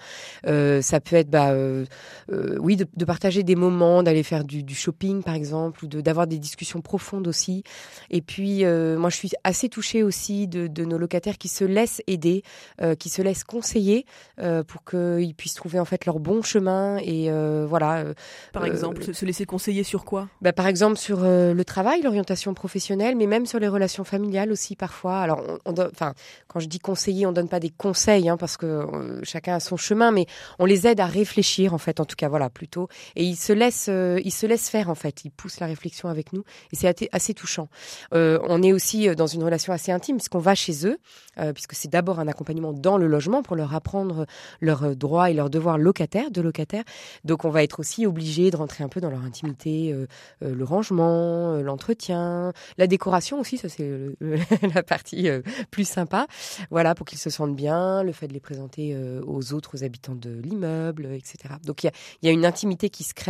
Euh, 0.48 0.82
ça 0.82 1.00
peut 1.00 1.16
être, 1.16 1.30
bah, 1.30 1.52
euh, 1.52 1.86
euh 2.32 2.58
oui, 2.60 2.76
de, 2.76 2.86
de, 2.96 3.06
partager 3.06 3.44
des 3.44 3.49
moments, 3.56 4.04
d'aller 4.04 4.24
faire 4.24 4.44
du, 4.44 4.64
du, 4.64 4.76
shopping 4.76 5.24
par 5.24 5.36
exemple, 5.36 5.84
ou 5.86 5.88
d'avoir 5.88 6.28
des 6.28 6.38
discussions 6.40 6.82
profondes 6.82 7.28
aussi. 7.28 7.64
Et 8.10 8.22
puis, 8.22 8.66
euh, 8.66 8.98
moi, 8.98 9.10
je 9.10 9.16
suis 9.16 9.32
assez 9.44 9.70
touchée 9.70 10.04
aussi 10.04 10.48
de, 10.48 10.68
de 10.68 10.86
nos 10.86 10.98
locataires 10.98 11.38
qui 11.38 11.48
se 11.48 11.64
laissent 11.64 12.02
aider, 12.08 12.44
euh, 12.82 12.96
qui 12.96 13.10
se 13.10 13.22
laissent 13.22 13.44
conseiller 13.44 14.06
euh, 14.40 14.64
pour 14.64 14.84
qu'ils 14.84 15.36
puissent 15.36 15.54
trouver 15.54 15.80
en 15.80 15.86
fait 15.86 16.06
leur 16.06 16.20
bon 16.20 16.42
chemin 16.42 16.98
et 16.98 17.30
voilà. 17.68 18.06
Par 18.54 18.66
exemple, 18.66 19.14
se 19.14 19.26
laisser 19.26 19.46
conseiller 19.46 19.84
sur 19.84 20.06
quoi? 20.06 20.28
Bah, 20.42 20.54
Par 20.54 20.68
exemple, 20.68 20.98
sur 20.98 21.22
le 21.22 21.64
travail, 21.64 22.02
l'orientation 22.02 22.54
professionnelle, 22.54 23.16
mais 23.16 23.28
même 23.28 23.46
sur 23.46 23.60
les 23.60 23.68
relations 23.68 24.04
familiales 24.04 24.52
aussi 24.52 24.76
parfois. 24.76 25.20
Alors, 25.20 25.42
on, 25.66 25.74
enfin, 25.74 26.14
quand 26.48 26.60
je 26.60 26.68
dis 26.68 26.80
conseiller, 26.80 27.26
on 27.26 27.32
donne 27.32 27.50
pas 27.50 27.60
des 27.60 27.70
conseils 27.70 28.30
hein, 28.30 28.38
parce 28.38 28.58
que 28.58 28.86
chacun 29.24 29.56
a 29.56 29.60
son 29.60 29.78
chemin, 29.78 30.12
mais 30.12 30.26
on 30.58 30.66
les 30.66 30.88
aide 30.88 31.00
à 31.00 31.06
réfléchir 31.06 31.74
en 31.74 31.78
fait, 31.78 32.00
en 32.00 32.06
tout 32.06 32.16
cas, 32.16 32.30
voilà, 32.30 32.50
plutôt. 32.50 32.88
Et 33.16 33.24
ils 33.24 33.36
se 33.40 33.54
laissent, 33.54 33.90
ils 33.90 34.32
se 34.32 34.46
laissent 34.46 34.70
faire 34.70 34.90
en 34.90 34.96
fait. 34.96 35.26
Ils 35.26 35.32
poussent 35.32 35.60
la 35.60 35.68
réflexion 35.68 36.10
avec 36.10 36.34
nous 36.34 36.44
et 36.72 36.76
c'est 36.76 37.10
assez, 37.12 37.34
touchant. 37.34 37.70
on 38.12 38.64
est 38.64 38.74
aussi 38.74 39.14
dans 39.16 39.28
une 39.28 39.44
relation 39.44 39.74
assez 39.74 39.92
intime 39.92 40.18
puisqu'on 40.18 40.40
va 40.40 40.56
chez 40.56 40.86
eux, 40.86 40.98
euh, 41.40 41.54
puisque 41.54 41.74
c'est 41.74 41.90
d'abord 41.90 42.20
un 42.20 42.28
accompagnement 42.28 42.74
dans 42.74 42.98
le 42.98 43.08
logement 43.08 43.44
pour 43.44 43.56
leur 43.56 43.74
apprendre 43.74 44.26
leurs 44.62 44.96
droits 44.96 45.30
et 45.30 45.34
leurs 45.34 45.50
devoirs 45.50 45.78
locataires, 45.78 46.32
de 46.32 46.42
locataires. 46.42 46.84
Donc 47.24 47.46
on 47.46 47.50
va 47.50 47.64
être 47.64 47.80
aussi 47.80 48.06
obligé 48.06 48.52
de 48.52 48.58
rentrer 48.58 48.84
un 48.84 48.90
peu 48.90 49.00
dans 49.00 49.10
leur 49.10 49.24
intimité, 49.24 49.92
euh, 49.94 50.08
euh, 50.44 50.54
le 50.54 50.64
rangement, 50.64 51.58
l'entretien, 51.58 52.54
la 52.78 52.88
décoration 52.88 53.40
aussi, 53.40 53.58
ça 53.58 53.70
c'est 53.70 53.90
la 54.74 54.84
partie 54.84 55.30
plus 55.72 55.88
sympa. 55.88 56.28
Voilà, 56.70 56.96
pour 56.96 57.06
qu'ils 57.06 57.20
se 57.20 57.30
sentent 57.30 57.56
bien, 57.56 58.04
le 58.04 58.12
fait 58.12 58.28
de 58.28 58.34
les 58.34 58.40
présenter 58.40 58.98
aux 59.26 59.54
autres, 59.54 59.76
aux 59.76 59.84
habitants 59.84 60.16
de 60.16 60.30
l'immeuble, 60.30 61.08
etc. 61.14 61.56
Donc 61.64 61.84
il 61.84 61.92
y 62.22 62.28
a, 62.28 62.32
une 62.32 62.46
intimité 62.46 62.90
qui 62.90 63.04
se 63.04 63.14
crée, 63.14 63.29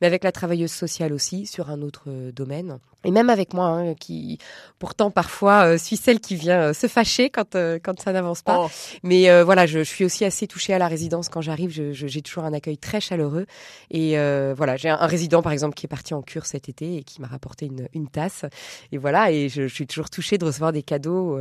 mais 0.00 0.06
avec 0.06 0.24
la 0.24 0.32
travailleuse 0.32 0.72
sociale 0.72 1.12
aussi 1.12 1.46
sur 1.46 1.70
un 1.70 1.82
autre 1.82 2.10
domaine. 2.32 2.78
Et 3.04 3.10
même 3.10 3.30
avec 3.30 3.54
moi, 3.54 3.66
hein, 3.66 3.94
qui 3.94 4.36
pourtant 4.78 5.10
parfois 5.10 5.78
suis 5.78 5.96
celle 5.96 6.20
qui 6.20 6.36
vient 6.36 6.74
se 6.74 6.86
fâcher 6.86 7.30
quand 7.30 7.54
euh, 7.54 7.78
quand 7.82 8.00
ça 8.00 8.12
n'avance 8.12 8.42
pas. 8.42 8.64
Oh. 8.64 8.68
Mais 9.02 9.30
euh, 9.30 9.44
voilà, 9.44 9.66
je, 9.66 9.80
je, 9.80 9.84
suis 9.84 10.04
aussi 10.04 10.24
assez 10.24 10.46
touchée 10.46 10.74
à 10.74 10.78
la 10.78 10.88
résidence 10.88 11.28
quand 11.28 11.40
j'arrive. 11.40 11.70
J'ai 11.92 12.22
toujours 12.22 12.44
un 12.44 12.52
accueil 12.52 12.78
très 12.78 13.00
chaleureux. 13.00 13.46
Et 13.90 14.18
euh, 14.18 14.54
voilà, 14.56 14.76
j'ai 14.76 14.88
un, 14.88 14.96
résident 15.06 15.42
par 15.42 15.52
exemple 15.52 15.74
qui 15.74 15.86
est 15.86 15.88
parti 15.88 16.14
en 16.14 16.22
cure 16.22 16.46
cet 16.46 16.68
été 16.68 16.96
et 16.96 17.02
qui 17.04 17.20
m'a 17.20 17.28
rapporté 17.28 17.66
une, 17.66 17.88
une 17.94 18.08
tasse. 18.08 18.44
Et 18.92 18.98
voilà, 18.98 19.30
et 19.32 19.48
je, 19.48 19.66
suis 19.66 19.86
toujours 19.86 20.10
touchée 20.10 20.38
de 20.38 20.44
recevoir 20.44 20.72
des 20.72 20.82
cadeaux. 20.82 21.38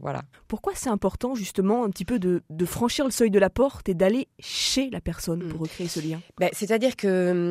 voilà. 0.00 0.22
Pourquoi 0.48 0.72
c'est 0.74 0.90
important 0.90 1.34
justement 1.34 1.84
un 1.84 1.90
petit 1.90 2.04
peu 2.04 2.18
de, 2.18 2.42
de, 2.50 2.64
franchir 2.64 3.04
le 3.04 3.10
seuil 3.10 3.30
de 3.30 3.38
la 3.38 3.50
porte 3.50 3.88
et 3.88 3.94
d'aller 3.94 4.28
chez 4.38 4.90
la 4.90 5.00
personne 5.00 5.40
pour 5.48 5.60
hmm. 5.60 5.62
recréer 5.62 5.88
ce 5.88 6.00
lien? 6.00 6.20
Ben, 6.38 6.50
C'est-à-dire 6.52 6.96
que 6.96 7.49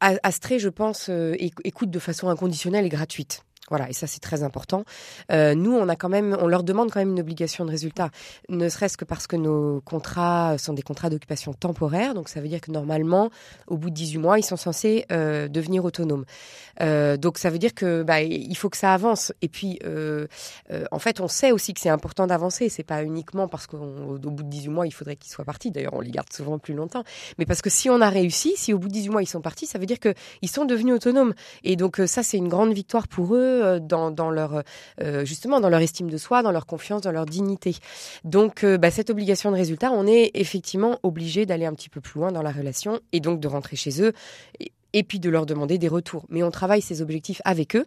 Astrée, 0.00 0.58
je 0.58 0.68
pense, 0.68 1.10
écoute 1.38 1.90
de 1.90 1.98
façon 1.98 2.28
inconditionnelle 2.28 2.86
et 2.86 2.90
gratuite. 2.90 3.44
Voilà, 3.70 3.88
et 3.88 3.94
ça 3.94 4.06
c'est 4.06 4.20
très 4.20 4.42
important. 4.42 4.84
Euh, 5.32 5.54
nous, 5.54 5.72
on 5.72 5.88
a 5.88 5.96
quand 5.96 6.10
même, 6.10 6.36
on 6.40 6.46
leur 6.46 6.64
demande 6.64 6.90
quand 6.90 7.00
même 7.00 7.12
une 7.12 7.20
obligation 7.20 7.64
de 7.64 7.70
résultat, 7.70 8.10
ne 8.50 8.68
serait-ce 8.68 8.96
que 8.96 9.06
parce 9.06 9.26
que 9.26 9.36
nos 9.36 9.80
contrats 9.80 10.58
sont 10.58 10.74
des 10.74 10.82
contrats 10.82 11.08
d'occupation 11.08 11.54
temporaire, 11.54 12.14
donc 12.14 12.28
ça 12.28 12.40
veut 12.40 12.48
dire 12.48 12.60
que 12.60 12.70
normalement, 12.70 13.30
au 13.66 13.78
bout 13.78 13.88
de 13.88 13.94
18 13.94 14.18
mois, 14.18 14.38
ils 14.38 14.44
sont 14.44 14.56
censés 14.56 15.06
euh, 15.10 15.48
devenir 15.48 15.84
autonomes. 15.84 16.24
Euh, 16.80 17.16
donc 17.16 17.38
ça 17.38 17.50
veut 17.50 17.58
dire 17.58 17.74
que 17.74 18.02
bah, 18.02 18.22
il 18.22 18.56
faut 18.56 18.68
que 18.68 18.76
ça 18.76 18.92
avance. 18.92 19.32
Et 19.42 19.48
puis, 19.48 19.78
euh, 19.84 20.26
euh, 20.70 20.84
en 20.90 20.98
fait, 20.98 21.20
on 21.20 21.28
sait 21.28 21.52
aussi 21.52 21.74
que 21.74 21.80
c'est 21.80 21.88
important 21.88 22.26
d'avancer. 22.26 22.68
C'est 22.68 22.82
pas 22.82 23.02
uniquement 23.02 23.48
parce 23.48 23.66
qu'au 23.66 23.78
bout 23.78 24.42
de 24.42 24.48
18 24.48 24.68
mois, 24.68 24.86
il 24.86 24.92
faudrait 24.92 25.16
qu'ils 25.16 25.32
soient 25.32 25.44
partis. 25.44 25.70
D'ailleurs, 25.70 25.94
on 25.94 26.00
les 26.00 26.10
garde 26.10 26.32
souvent 26.32 26.58
plus 26.58 26.74
longtemps. 26.74 27.04
Mais 27.38 27.46
parce 27.46 27.62
que 27.62 27.70
si 27.70 27.90
on 27.90 28.00
a 28.00 28.08
réussi, 28.08 28.54
si 28.56 28.72
au 28.72 28.78
bout 28.78 28.88
de 28.88 28.92
18 28.92 29.10
mois 29.10 29.22
ils 29.22 29.26
sont 29.26 29.40
partis, 29.40 29.66
ça 29.66 29.78
veut 29.78 29.86
dire 29.86 30.00
que 30.00 30.14
ils 30.42 30.50
sont 30.50 30.64
devenus 30.64 30.94
autonomes. 30.94 31.34
Et 31.62 31.76
donc 31.76 32.00
ça, 32.06 32.22
c'est 32.22 32.36
une 32.36 32.48
grande 32.48 32.72
victoire 32.72 33.08
pour 33.08 33.34
eux 33.34 33.53
euh, 33.62 33.78
dans, 33.80 34.30
leur 34.30 34.62
euh, 35.00 35.24
justement 35.24 35.60
dans 35.60 35.68
leur 35.68 35.80
estime 35.80 36.10
de 36.10 36.16
soi, 36.16 36.42
dans 36.42 36.52
leur 36.52 36.66
confiance, 36.66 37.02
dans 37.02 37.12
leur 37.12 37.26
dignité. 37.26 37.76
Donc 38.24 38.64
euh, 38.64 38.78
bah, 38.78 38.90
cette 38.90 39.10
obligation 39.10 39.50
de 39.50 39.56
résultat, 39.56 39.90
on 39.92 40.06
est 40.06 40.30
effectivement 40.34 40.98
obligé 41.02 41.46
d'aller 41.46 41.66
un 41.66 41.74
petit 41.74 41.88
peu 41.88 42.00
plus 42.00 42.20
loin 42.20 42.32
dans 42.32 42.42
la 42.42 42.52
relation 42.52 43.00
et 43.12 43.20
donc 43.20 43.40
de 43.40 43.48
rentrer 43.48 43.76
chez 43.76 44.02
eux 44.02 44.12
et, 44.92 45.02
puis 45.02 45.20
de 45.20 45.30
leur 45.30 45.46
demander 45.46 45.78
des 45.78 45.88
retours. 45.88 46.24
Mais 46.28 46.42
on 46.42 46.50
travaille 46.50 46.82
ces 46.82 47.02
objectifs 47.02 47.42
avec 47.44 47.76
eux. 47.76 47.86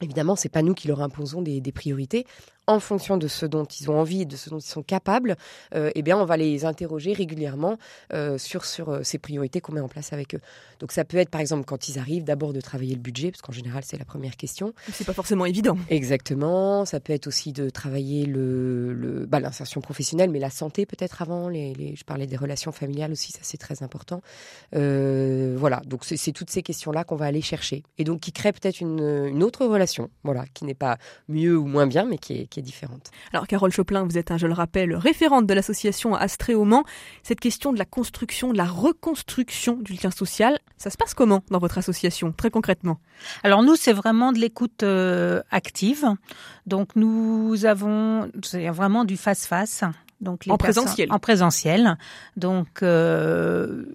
Évidemment, 0.00 0.34
c'est 0.34 0.48
pas 0.48 0.62
nous 0.62 0.74
qui 0.74 0.88
leur 0.88 1.00
imposons 1.00 1.42
des 1.42 1.72
priorités 1.72 2.26
en 2.72 2.80
fonction 2.80 3.16
de 3.16 3.28
ce 3.28 3.46
dont 3.46 3.64
ils 3.64 3.90
ont 3.90 3.98
envie 3.98 4.22
et 4.22 4.24
de 4.24 4.36
ce 4.36 4.50
dont 4.50 4.58
ils 4.58 4.62
sont 4.62 4.82
capables, 4.82 5.36
euh, 5.74 5.90
eh 5.94 6.02
bien, 6.02 6.16
on 6.16 6.24
va 6.24 6.36
les 6.36 6.64
interroger 6.64 7.12
régulièrement 7.12 7.76
euh, 8.12 8.38
sur, 8.38 8.64
sur 8.64 8.88
euh, 8.88 9.02
ces 9.02 9.18
priorités 9.18 9.60
qu'on 9.60 9.72
met 9.72 9.80
en 9.80 9.88
place 9.88 10.12
avec 10.12 10.34
eux. 10.34 10.40
Donc, 10.80 10.92
ça 10.92 11.04
peut 11.04 11.16
être, 11.18 11.30
par 11.30 11.40
exemple, 11.40 11.64
quand 11.64 11.88
ils 11.88 11.98
arrivent, 11.98 12.24
d'abord 12.24 12.52
de 12.52 12.60
travailler 12.60 12.94
le 12.94 13.00
budget, 13.00 13.30
parce 13.30 13.42
qu'en 13.42 13.52
général, 13.52 13.82
c'est 13.84 13.98
la 13.98 14.04
première 14.04 14.36
question. 14.36 14.74
C'est 14.92 15.06
pas 15.06 15.12
forcément 15.12 15.44
évident. 15.44 15.76
Exactement. 15.88 16.84
Ça 16.84 17.00
peut 17.00 17.12
être 17.12 17.26
aussi 17.26 17.52
de 17.52 17.70
travailler 17.70 18.26
le, 18.26 18.92
le 18.92 19.26
bah, 19.26 19.40
l'insertion 19.40 19.80
professionnelle, 19.80 20.30
mais 20.30 20.38
la 20.38 20.50
santé 20.50 20.86
peut-être 20.86 21.22
avant. 21.22 21.48
Les, 21.48 21.74
les, 21.74 21.94
je 21.96 22.04
parlais 22.04 22.26
des 22.26 22.36
relations 22.36 22.72
familiales 22.72 23.12
aussi, 23.12 23.32
ça 23.32 23.40
c'est 23.42 23.58
très 23.58 23.82
important. 23.82 24.22
Euh, 24.74 25.54
voilà. 25.58 25.80
Donc, 25.86 26.04
c'est, 26.04 26.16
c'est 26.16 26.32
toutes 26.32 26.50
ces 26.50 26.62
questions-là 26.62 27.04
qu'on 27.04 27.16
va 27.16 27.26
aller 27.26 27.42
chercher. 27.42 27.82
Et 27.98 28.04
donc, 28.04 28.20
qui 28.20 28.32
crée 28.32 28.52
peut-être 28.52 28.80
une, 28.80 29.00
une 29.00 29.42
autre 29.42 29.66
relation, 29.66 30.10
voilà, 30.24 30.44
qui 30.54 30.64
n'est 30.64 30.74
pas 30.74 30.98
mieux 31.28 31.56
ou 31.56 31.66
moins 31.66 31.86
bien, 31.86 32.04
mais 32.04 32.18
qui 32.18 32.40
est, 32.40 32.46
qui 32.46 32.60
est 32.60 32.61
différente. 32.62 33.10
Alors 33.32 33.46
Carole 33.46 33.72
Choplin, 33.72 34.04
vous 34.04 34.16
êtes, 34.16 34.30
un, 34.30 34.38
je 34.38 34.46
le 34.46 34.54
rappelle, 34.54 34.94
référente 34.94 35.46
de 35.46 35.54
l'association 35.54 36.14
Astrée 36.14 36.54
au 36.54 36.64
Mans. 36.64 36.84
Cette 37.22 37.40
question 37.40 37.72
de 37.72 37.78
la 37.78 37.84
construction, 37.84 38.52
de 38.52 38.56
la 38.56 38.64
reconstruction 38.66 39.76
du 39.76 39.92
lien 39.94 40.10
social, 40.10 40.58
ça 40.76 40.90
se 40.90 40.96
passe 40.96 41.14
comment 41.14 41.42
dans 41.50 41.58
votre 41.58 41.78
association, 41.78 42.32
très 42.32 42.50
concrètement? 42.50 42.98
Alors 43.42 43.62
nous, 43.62 43.76
c'est 43.76 43.92
vraiment 43.92 44.32
de 44.32 44.38
l'écoute 44.38 44.82
euh, 44.82 45.42
active. 45.50 46.06
Donc 46.66 46.96
nous 46.96 47.64
avons 47.64 48.30
vraiment 48.52 49.04
du 49.04 49.16
face-face. 49.16 49.84
Donc 50.20 50.44
en 50.48 50.56
présentiel. 50.56 51.12
En 51.12 51.18
présentiel. 51.18 51.98
Donc 52.36 52.82
euh, 52.82 53.86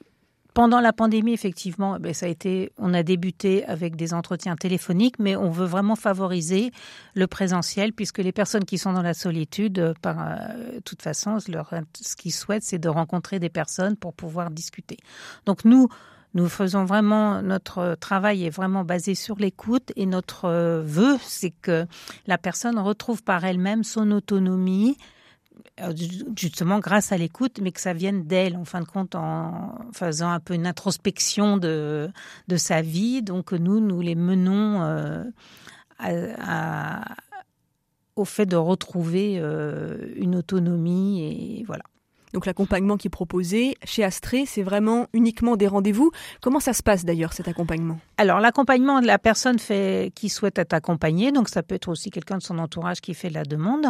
pendant 0.57 0.79
la 0.79 0.91
pandémie, 0.91 1.33
effectivement, 1.33 1.99
ben, 1.99 2.15
ça 2.15 2.25
a 2.25 2.29
été, 2.29 2.71
on 2.79 2.95
a 2.95 3.03
débuté 3.03 3.63
avec 3.65 3.95
des 3.95 4.15
entretiens 4.15 4.55
téléphoniques, 4.55 5.19
mais 5.19 5.35
on 5.35 5.51
veut 5.51 5.67
vraiment 5.67 5.95
favoriser 5.95 6.71
le 7.13 7.27
présentiel 7.27 7.93
puisque 7.93 8.17
les 8.17 8.31
personnes 8.31 8.65
qui 8.65 8.79
sont 8.79 8.91
dans 8.91 9.03
la 9.03 9.13
solitude, 9.13 9.77
euh, 9.77 9.93
par 10.01 10.17
euh, 10.19 10.79
toute 10.83 11.03
façon, 11.03 11.37
leur, 11.47 11.75
ce 11.93 12.15
qu'ils 12.15 12.33
souhaitent, 12.33 12.63
c'est 12.63 12.79
de 12.79 12.89
rencontrer 12.89 13.37
des 13.37 13.49
personnes 13.49 13.95
pour 13.97 14.15
pouvoir 14.15 14.49
discuter. 14.49 14.97
Donc 15.45 15.63
nous, 15.63 15.89
nous 16.33 16.49
faisons 16.49 16.85
vraiment 16.85 17.43
notre 17.43 17.95
travail 17.99 18.43
est 18.43 18.49
vraiment 18.49 18.83
basé 18.83 19.13
sur 19.13 19.35
l'écoute 19.37 19.91
et 19.95 20.07
notre 20.07 20.45
euh, 20.45 20.81
vœu, 20.83 21.17
c'est 21.21 21.51
que 21.51 21.85
la 22.25 22.39
personne 22.39 22.79
retrouve 22.79 23.21
par 23.21 23.45
elle-même 23.45 23.83
son 23.83 24.09
autonomie, 24.09 24.97
euh, 24.99 25.16
justement 26.35 26.79
grâce 26.79 27.11
à 27.11 27.17
l'écoute, 27.17 27.59
mais 27.61 27.71
que 27.71 27.81
ça 27.81 27.93
vienne 27.93 28.25
d'elle, 28.25 28.55
en 28.55 28.65
fin 28.65 28.81
de 28.81 28.85
compte, 28.85 29.15
en 29.15 29.77
faisant 29.93 30.29
un 30.29 30.39
peu 30.39 30.53
une 30.53 30.67
introspection 30.67 31.57
de, 31.57 32.09
sa 32.55 32.81
vie. 32.81 33.21
Donc 33.21 33.51
nous, 33.51 33.79
nous 33.79 34.01
les 34.01 34.15
menons 34.15 34.81
euh, 34.81 35.23
au 38.15 38.25
fait 38.25 38.45
de 38.45 38.55
retrouver 38.55 39.37
euh, 39.39 39.97
une 40.15 40.35
autonomie 40.35 41.59
et 41.59 41.63
voilà. 41.65 41.83
Donc 42.37 42.45
l'accompagnement 42.45 42.97
qui 42.97 43.07
est 43.07 43.09
proposé 43.09 43.79
chez 43.83 44.03
Astré, 44.03 44.45
c'est 44.45 44.61
vraiment 44.61 45.07
uniquement 45.11 45.55
des 45.55 45.65
rendez-vous. 45.65 46.11
Comment 46.39 46.59
ça 46.59 46.73
se 46.73 46.83
passe 46.83 47.03
d'ailleurs 47.03 47.33
cet 47.33 47.47
accompagnement? 47.47 47.99
Alors 48.17 48.39
l'accompagnement 48.39 49.01
de 49.01 49.07
la 49.07 49.17
personne 49.17 49.57
qui 49.57 50.29
souhaite 50.29 50.59
être 50.59 50.73
accompagnée, 50.73 51.31
donc 51.31 51.49
ça 51.49 51.63
peut 51.63 51.73
être 51.73 51.89
aussi 51.89 52.11
quelqu'un 52.11 52.37
de 52.37 52.43
son 52.43 52.59
entourage 52.59 53.01
qui 53.01 53.15
fait 53.15 53.31
la 53.31 53.43
demande. 53.43 53.87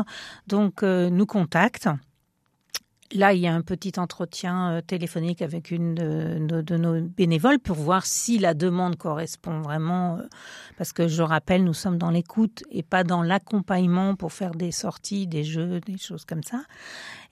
Donc 0.47 0.81
euh, 0.81 1.09
nous 1.09 1.25
contacte 1.25 1.89
Là, 3.13 3.31
il 3.31 3.39
y 3.39 3.47
a 3.47 3.53
un 3.53 3.61
petit 3.61 3.93
entretien 3.97 4.73
euh, 4.73 4.81
téléphonique 4.81 5.41
avec 5.41 5.71
une 5.71 5.95
de, 5.95 6.77
nos 6.77 7.01
bénévoles 7.01 7.59
pour 7.59 7.77
voir 7.77 8.05
si 8.05 8.37
la 8.37 8.53
demande 8.53 8.97
correspond 8.97 9.61
vraiment, 9.61 10.17
euh, 10.17 10.23
parce 10.77 10.91
que 10.91 11.07
je 11.07 11.23
rappelle, 11.23 11.63
nous 11.63 11.73
sommes 11.73 11.97
dans 11.97 12.09
l'écoute 12.09 12.63
et 12.69 12.83
pas 12.83 13.05
dans 13.05 13.23
l'accompagnement 13.23 14.15
pour 14.15 14.33
faire 14.33 14.51
des 14.51 14.71
sorties, 14.71 15.25
des 15.25 15.45
jeux, 15.45 15.79
des 15.79 15.97
choses 15.97 16.25
comme 16.25 16.43
ça. 16.43 16.63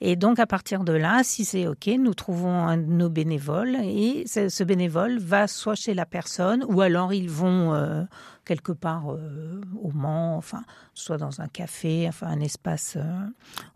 Et 0.00 0.16
donc, 0.16 0.38
à 0.38 0.46
partir 0.46 0.82
de 0.82 0.94
là, 0.94 1.20
si 1.22 1.44
c'est 1.44 1.66
OK, 1.66 1.86
nous 1.98 2.14
trouvons 2.14 2.66
un 2.66 2.78
de 2.78 2.90
nos 2.90 3.10
bénévoles 3.10 3.76
et 3.82 4.24
ce 4.26 4.64
bénévole 4.64 5.18
va 5.18 5.46
soit 5.46 5.74
chez 5.74 5.92
la 5.92 6.06
personne 6.06 6.64
ou 6.68 6.80
alors 6.80 7.12
ils 7.12 7.30
vont 7.30 7.74
euh, 7.74 8.02
quelque 8.46 8.72
part 8.72 9.12
euh, 9.12 9.60
au 9.82 9.90
Mans, 9.92 10.36
enfin, 10.36 10.62
soit 10.94 11.18
dans 11.18 11.42
un 11.42 11.48
café, 11.48 12.06
enfin 12.08 12.28
un 12.28 12.40
espace 12.40 12.94
euh, 12.96 13.26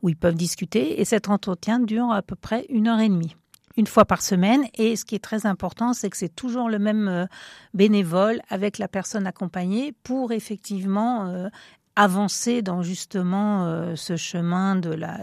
où 0.01 0.09
ils 0.09 0.17
peuvent 0.17 0.35
discuter. 0.35 1.01
Et 1.01 1.05
cet 1.05 1.29
entretien 1.29 1.81
dure 1.81 2.11
à 2.11 2.23
peu 2.23 2.37
près 2.37 2.65
une 2.71 2.89
heure 2.89 3.01
et 3.01 3.09
demie 3.09 3.37
une 3.77 3.87
fois 3.87 4.05
par 4.05 4.23
semaine. 4.23 4.65
Et 4.75 4.97
ce 4.97 5.05
qui 5.05 5.15
est 5.15 5.25
très 5.25 5.47
important, 5.47 5.93
c'est 5.93 6.11
que 6.11 6.17
c'est 6.17 6.35
toujours 6.35 6.69
le 6.69 6.79
même 6.79 7.09
euh, 7.09 7.27
bénévole 7.75 8.41
avec 8.49 8.79
la 8.79 8.89
personne 8.89 9.27
accompagnée 9.27 9.93
pour 10.03 10.33
effectivement 10.33 11.49
avancer 11.97 12.63
dans 12.63 12.83
justement 12.83 13.95
ce 13.97 14.17
chemin 14.17 14.77
de 14.77 14.91
la 14.91 15.19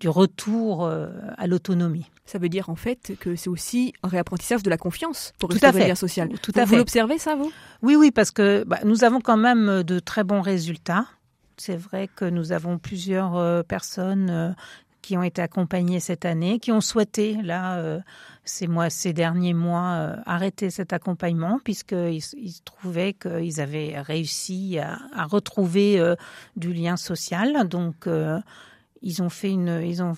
du 0.00 0.08
retour 0.08 0.86
à 0.86 1.46
l'autonomie. 1.46 2.08
Ça 2.28 2.38
veut 2.38 2.50
dire 2.50 2.68
en 2.68 2.74
fait 2.76 3.14
que 3.18 3.36
c'est 3.36 3.48
aussi 3.48 3.94
un 4.02 4.08
réapprentissage 4.08 4.62
de 4.62 4.68
la 4.68 4.76
confiance 4.76 5.32
pour 5.38 5.48
Tout 5.48 5.58
à 5.62 5.72
fait. 5.72 5.94
social. 5.94 6.28
Tout 6.42 6.52
à 6.56 6.66
vous, 6.66 6.76
l'observez 6.76 7.16
ça, 7.16 7.34
vous? 7.34 7.50
Oui, 7.80 7.96
oui, 7.96 8.10
parce 8.10 8.30
que 8.30 8.64
bah, 8.66 8.78
nous 8.84 9.02
avons 9.02 9.22
quand 9.22 9.38
même 9.38 9.82
de 9.82 9.98
très 9.98 10.24
bons 10.24 10.42
résultats. 10.42 11.06
C'est 11.56 11.76
vrai 11.76 12.06
que 12.14 12.26
nous 12.26 12.52
avons 12.52 12.76
plusieurs 12.76 13.36
euh, 13.36 13.62
personnes 13.62 14.28
euh, 14.28 14.50
qui 15.00 15.16
ont 15.16 15.22
été 15.22 15.40
accompagnées 15.40 16.00
cette 16.00 16.26
année, 16.26 16.58
qui 16.58 16.70
ont 16.70 16.82
souhaité, 16.82 17.38
là, 17.42 17.78
euh, 17.78 17.98
ces, 18.44 18.66
mois, 18.66 18.90
ces 18.90 19.14
derniers 19.14 19.54
mois, 19.54 20.16
arrêter 20.26 20.68
cet 20.68 20.92
accompagnement, 20.92 21.58
puisqu'ils 21.64 22.20
ils 22.36 22.60
trouvaient 22.62 23.14
qu'ils 23.14 23.58
avaient 23.58 23.98
réussi 24.00 24.78
à, 24.78 24.98
à 25.14 25.24
retrouver 25.24 26.14
du 26.56 26.74
lien 26.74 26.96
social. 26.96 27.68
Donc, 27.68 28.06
ils 29.02 29.22
ont 29.22 29.30
fait 29.30 29.50
une, 29.50 29.82
ils 29.82 30.02
ont 30.02 30.14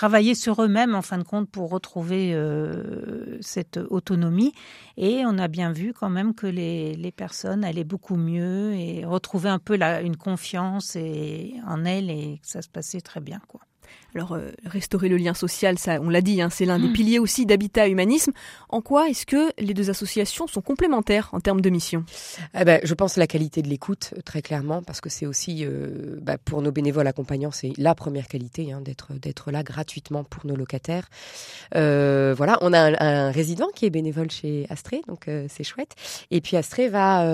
travailler 0.00 0.34
sur 0.34 0.62
eux-mêmes 0.62 0.94
en 0.94 1.02
fin 1.02 1.18
de 1.18 1.24
compte 1.24 1.50
pour 1.50 1.68
retrouver 1.68 2.32
euh, 2.32 3.36
cette 3.42 3.76
autonomie. 3.76 4.54
Et 4.96 5.24
on 5.26 5.36
a 5.36 5.46
bien 5.46 5.72
vu 5.72 5.92
quand 5.92 6.08
même 6.08 6.34
que 6.34 6.46
les, 6.46 6.94
les 6.94 7.12
personnes 7.12 7.64
allaient 7.64 7.84
beaucoup 7.84 8.16
mieux 8.16 8.72
et 8.72 9.04
retrouvaient 9.04 9.50
un 9.50 9.58
peu 9.58 9.76
la, 9.76 10.00
une 10.00 10.16
confiance 10.16 10.96
et, 10.96 11.52
en 11.66 11.84
elles 11.84 12.08
et 12.08 12.40
que 12.42 12.48
ça 12.48 12.62
se 12.62 12.70
passait 12.70 13.02
très 13.02 13.20
bien. 13.20 13.40
quoi. 13.46 13.60
Alors, 14.14 14.32
euh, 14.32 14.50
restaurer 14.64 15.08
le 15.08 15.16
lien 15.16 15.34
social, 15.34 15.78
ça, 15.78 16.00
on 16.00 16.08
l'a 16.08 16.20
dit, 16.20 16.42
hein, 16.42 16.48
c'est 16.50 16.64
l'un 16.64 16.78
des 16.78 16.88
mm. 16.88 16.92
piliers 16.92 17.18
aussi 17.18 17.46
d'Habitat 17.46 17.88
Humanisme. 17.88 18.32
En 18.68 18.80
quoi 18.80 19.08
est-ce 19.08 19.24
que 19.24 19.52
les 19.58 19.74
deux 19.74 19.90
associations 19.90 20.46
sont 20.46 20.60
complémentaires 20.60 21.28
en 21.32 21.40
termes 21.40 21.60
de 21.60 21.70
mission? 21.70 22.04
Eh 22.58 22.64
ben, 22.64 22.80
Je 22.82 22.94
pense 22.94 23.16
la 23.16 23.26
qualité 23.26 23.62
de 23.62 23.68
l'écoute, 23.68 24.12
euh, 24.16 24.22
très 24.22 24.42
clairement, 24.42 24.82
parce 24.82 25.00
que 25.00 25.08
c'est 25.08 25.26
aussi, 25.26 25.64
euh, 25.64 26.18
bah, 26.20 26.38
pour 26.38 26.60
nos 26.62 26.72
bénévoles 26.72 27.06
accompagnants, 27.06 27.52
c'est 27.52 27.72
la 27.76 27.94
première 27.94 28.26
qualité 28.26 28.72
hein, 28.72 28.80
d'être 28.80 29.12
d'être 29.14 29.50
là 29.50 29.62
gratuitement 29.62 30.24
pour 30.24 30.46
nos 30.46 30.56
locataires. 30.56 31.08
voilà, 31.72 32.58
on 32.62 32.72
a 32.72 33.02
un, 33.02 33.30
résident 33.30 33.68
qui 33.74 33.86
est 33.86 33.90
bénévole 33.90 34.30
chez 34.30 34.66
Astré, 34.70 35.02
donc 35.06 35.28
c'est 35.48 35.64
chouette. 35.64 35.94
Et 36.30 36.40
puis 36.40 36.56
Astré 36.56 36.88
va 36.88 37.24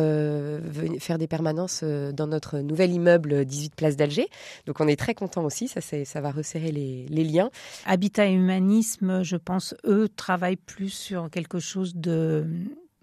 faire 0.98 1.18
des 1.18 1.26
permanences 1.26 1.82
dans 1.84 2.26
notre 2.26 2.58
nouvel 2.58 2.92
immeuble 2.92 3.44
18 3.44 3.74
Place 3.74 3.96
d'Alger. 3.96 4.28
Donc 4.66 4.80
on 4.80 4.88
est 4.88 4.96
très 4.96 5.14
content 5.14 5.44
aussi, 5.44 5.68
ça, 5.68 5.80
ça 5.80 6.20
va 6.20 6.30
resserrer 6.46 6.72
les, 6.72 7.24
liens. 7.24 7.50
Habitat 7.84 8.26
et 8.26 8.32
humanisme, 8.32 9.22
je 9.22 9.36
pense, 9.36 9.74
eux 9.84 10.08
travaillent 10.08 10.56
plus 10.56 10.90
sur 10.90 11.30
quelque 11.30 11.58
chose 11.58 11.96
de 11.96 12.46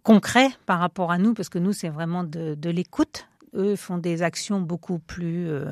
concret 0.04 0.50
par 0.66 0.80
rapport 0.80 1.12
à 1.12 1.18
nous, 1.18 1.34
parce 1.34 1.50
que 1.50 1.60
nous, 1.60 1.74
c'est 1.74 1.90
vraiment 1.90 2.24
de, 2.24 2.70
l'écoute. 2.70 3.28
Eux 3.56 3.76
font 3.76 3.98
des 3.98 4.24
actions 4.24 4.62
beaucoup 4.62 5.00
plus... 5.00 5.50
Euh, 5.50 5.66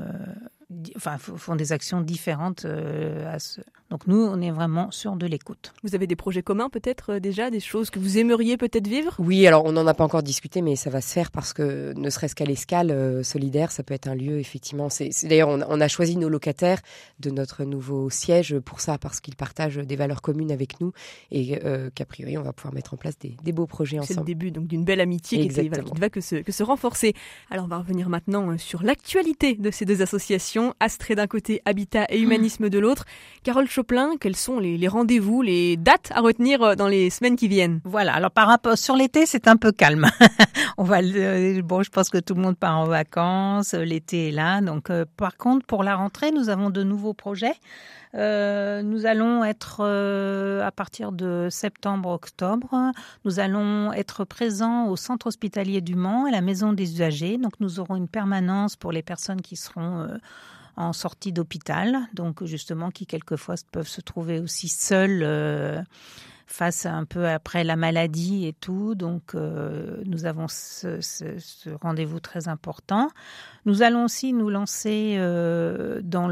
enfin, 0.96 1.18
font 1.18 1.56
des 1.56 1.72
actions 1.72 2.02
différentes 2.02 2.66
euh, 2.66 3.34
à 3.34 3.40
ce, 3.40 3.62
donc 3.92 4.08
nous, 4.08 4.22
on 4.24 4.40
est 4.40 4.52
vraiment 4.52 4.90
sur 4.90 5.18
de 5.18 5.28
l'écoute. 5.28 5.74
Vous 5.84 5.96
avez 5.96 6.08
des 6.08 6.16
projets 6.16 6.42
communs 6.42 6.70
peut-être 6.70 7.16
euh, 7.16 7.20
déjà, 7.20 7.52
des 7.52 7.60
choses 7.60 7.90
que 7.90 8.00
vous 8.00 8.18
aimeriez 8.18 8.56
peut-être 8.56 8.88
vivre? 8.88 9.14
Oui, 9.20 9.46
alors 9.46 9.66
on 9.66 9.74
n'en 9.74 9.86
a 9.86 9.94
pas 9.94 10.06
encore 10.06 10.24
discuté, 10.24 10.62
mais 10.62 10.78
ça 10.78 10.90
va 10.90 11.02
se 11.02 11.12
faire 11.12 11.30
parce 11.30 11.52
que 11.52 11.92
ne 11.98 12.10
serait-ce 12.10 12.34
qu'à 12.34 12.46
l'escale 12.46 12.90
euh, 12.90 13.22
solidaire, 13.22 13.70
ça 13.70 13.84
peut 13.84 13.94
être 13.94 14.08
un 14.08 14.16
lieu 14.16 14.40
effectivement. 14.40 14.88
C'est 14.88 15.10
d'ailleurs 15.24 15.50
on, 15.50 15.82
a 15.82 15.88
choisi 15.90 16.16
nos 16.16 16.30
locataires 16.30 16.80
de 17.20 17.32
notre 17.32 17.66
nouveau 17.66 18.10
siège 18.10 18.58
pour 18.60 18.80
ça 18.80 18.98
parce 18.98 19.20
qu'ils 19.20 19.36
partagent 19.36 19.76
des 19.76 19.98
valeurs 19.98 20.22
communes 20.22 20.54
avec 20.54 20.80
nous 20.80 20.94
et 21.30 21.60
euh, 21.66 21.90
qu'a 21.94 22.06
priori 22.06 22.38
on 22.38 22.44
va 22.44 22.54
pouvoir 22.54 22.74
mettre 22.74 22.94
en 22.94 22.98
place 22.98 23.20
des, 23.20 23.52
beaux 23.52 23.68
projets 23.68 24.00
ensemble. 24.00 24.14
C'est 24.14 24.20
le 24.22 24.26
début 24.26 24.52
donc 24.52 24.68
d'une 24.68 24.86
belle 24.86 25.02
amitié 25.02 25.50
qui, 25.50 25.70
ne 25.70 26.00
va 26.00 26.10
que 26.10 26.22
se, 26.22 26.38
que 26.38 26.54
se 26.54 26.64
renforcer. 26.64 27.14
Alors 27.50 27.66
on 27.66 27.68
va 27.68 27.80
revenir 27.80 28.08
maintenant 28.08 28.58
sur 28.58 28.84
l'actualité 28.84 29.56
de 29.56 29.70
ces 29.70 29.84
deux 29.84 30.02
associations, 30.02 30.76
Astrée 30.80 31.16
d'un 31.16 31.28
côté, 31.28 31.62
Habitat 31.66 32.06
et 32.10 32.20
Humanisme 32.22 32.70
de 32.70 32.80
l'autre. 32.80 33.04
Carole 33.44 33.68
quels 34.20 34.36
sont 34.36 34.60
les, 34.60 34.88
rendez-vous, 34.88 35.42
les 35.42 35.78
dates 35.78 36.12
à 36.14 36.22
retenir 36.22 36.62
euh, 36.62 36.76
dans 36.76 36.88
les 36.88 37.10
semaines 37.10 37.36
qui 37.36 37.48
viennent? 37.48 37.82
Voilà, 37.84 38.14
alors 38.14 38.32
par 38.32 38.48
rapport 38.48 38.78
sur 38.78 38.96
l'été, 38.96 39.26
c'est 39.26 39.48
un 39.48 39.58
peu 39.58 39.72
calme. 39.72 40.08
On 40.78 40.84
va 40.84 41.02
euh, 41.02 41.62
bon, 41.62 41.84
je 41.84 41.90
pense 41.90 42.10
que 42.10 42.18
tout 42.18 42.34
le 42.34 42.42
monde 42.42 42.58
part 42.58 42.78
en 42.78 42.86
vacances, 42.86 43.74
euh, 43.74 43.84
l'été 43.84 44.30
est 44.30 44.32
là. 44.32 44.62
Donc 44.62 44.92
par 45.18 45.38
contre, 45.38 45.66
pour 45.66 45.84
la 45.84 45.96
rentrée, 45.96 46.32
nous 46.32 46.50
avons 46.50 46.70
de 46.70 46.84
nouveaux 46.84 47.14
projets. 47.14 47.56
nous 48.14 49.06
allons 49.06 49.44
être 49.44 49.82
à 50.64 50.72
partir 50.72 51.12
de 51.12 51.48
septembre-octobre, 51.50 52.92
nous 53.26 53.40
allons 53.40 53.94
être 53.94 54.26
présents 54.26 54.88
au 54.88 54.96
centre 54.96 55.28
hospitalier 55.28 55.82
du 55.82 55.96
Mans, 55.96 56.26
à 56.26 56.32
la 56.32 56.42
maison 56.42 56.74
des 56.74 56.94
usagers. 56.94 57.38
Donc 57.38 57.54
nous 57.60 57.80
aurons 57.80 57.96
une 57.96 58.10
permanence 58.10 58.76
pour 58.76 58.92
les 58.92 59.04
personnes 59.04 59.42
qui 59.42 59.56
seront 59.56 60.08
en 60.76 60.94
sortie 60.94 61.34
d'hôpital, 61.34 62.00
donc 62.14 62.44
justement 62.46 62.92
qui 62.92 63.06
quelquefois 63.06 63.56
peuvent 63.72 63.88
se 63.88 64.02
trouver 64.02 64.40
aussi 64.40 64.70
seuls 64.70 65.22
euh, 65.24 65.82
face 66.48 66.86
un 66.86 67.06
peu 67.06 67.28
après 67.28 67.64
la 67.64 67.76
maladie 67.76 68.48
et 68.48 68.54
tout. 68.54 68.96
Donc 68.96 69.36
euh, 69.36 70.02
nous 70.06 70.26
avons 70.26 70.48
ce, 70.48 71.00
rendez-vous 71.82 72.20
très 72.20 72.48
important. 72.48 73.10
Nous 73.66 73.82
allons 73.82 74.06
aussi 74.06 74.34
nous 74.34 74.50
lancer 74.50 75.16
euh, 75.18 76.02
dans 76.04 76.28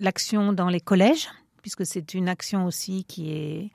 l'action 0.00 0.52
dans 0.52 0.68
les 0.68 0.80
collèges, 0.80 1.28
puisque 1.60 1.86
c'est 1.86 2.14
une 2.14 2.28
action 2.28 2.66
aussi 2.66 3.04
qui 3.04 3.32
est 3.32 3.70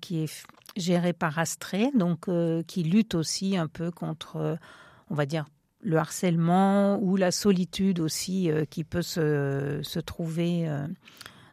qui 0.00 0.22
est 0.22 0.46
gérée 0.76 1.14
par 1.14 1.38
Astrée, 1.38 1.90
donc 1.94 2.28
qui 2.66 2.82
lutte 2.82 3.14
aussi 3.14 3.56
un 3.56 3.68
peu 3.68 3.90
contre, 3.90 4.58
on 5.08 5.14
va 5.14 5.24
dire, 5.24 5.46
le 5.82 5.96
harcèlement 5.96 6.98
ou 7.00 7.16
la 7.16 7.30
solitude 7.30 8.00
aussi 8.00 8.50
euh, 8.50 8.64
qui 8.64 8.84
peut 8.84 9.02
se, 9.02 9.80
se 9.82 10.00
trouver 10.00 10.68
euh, 10.68 10.86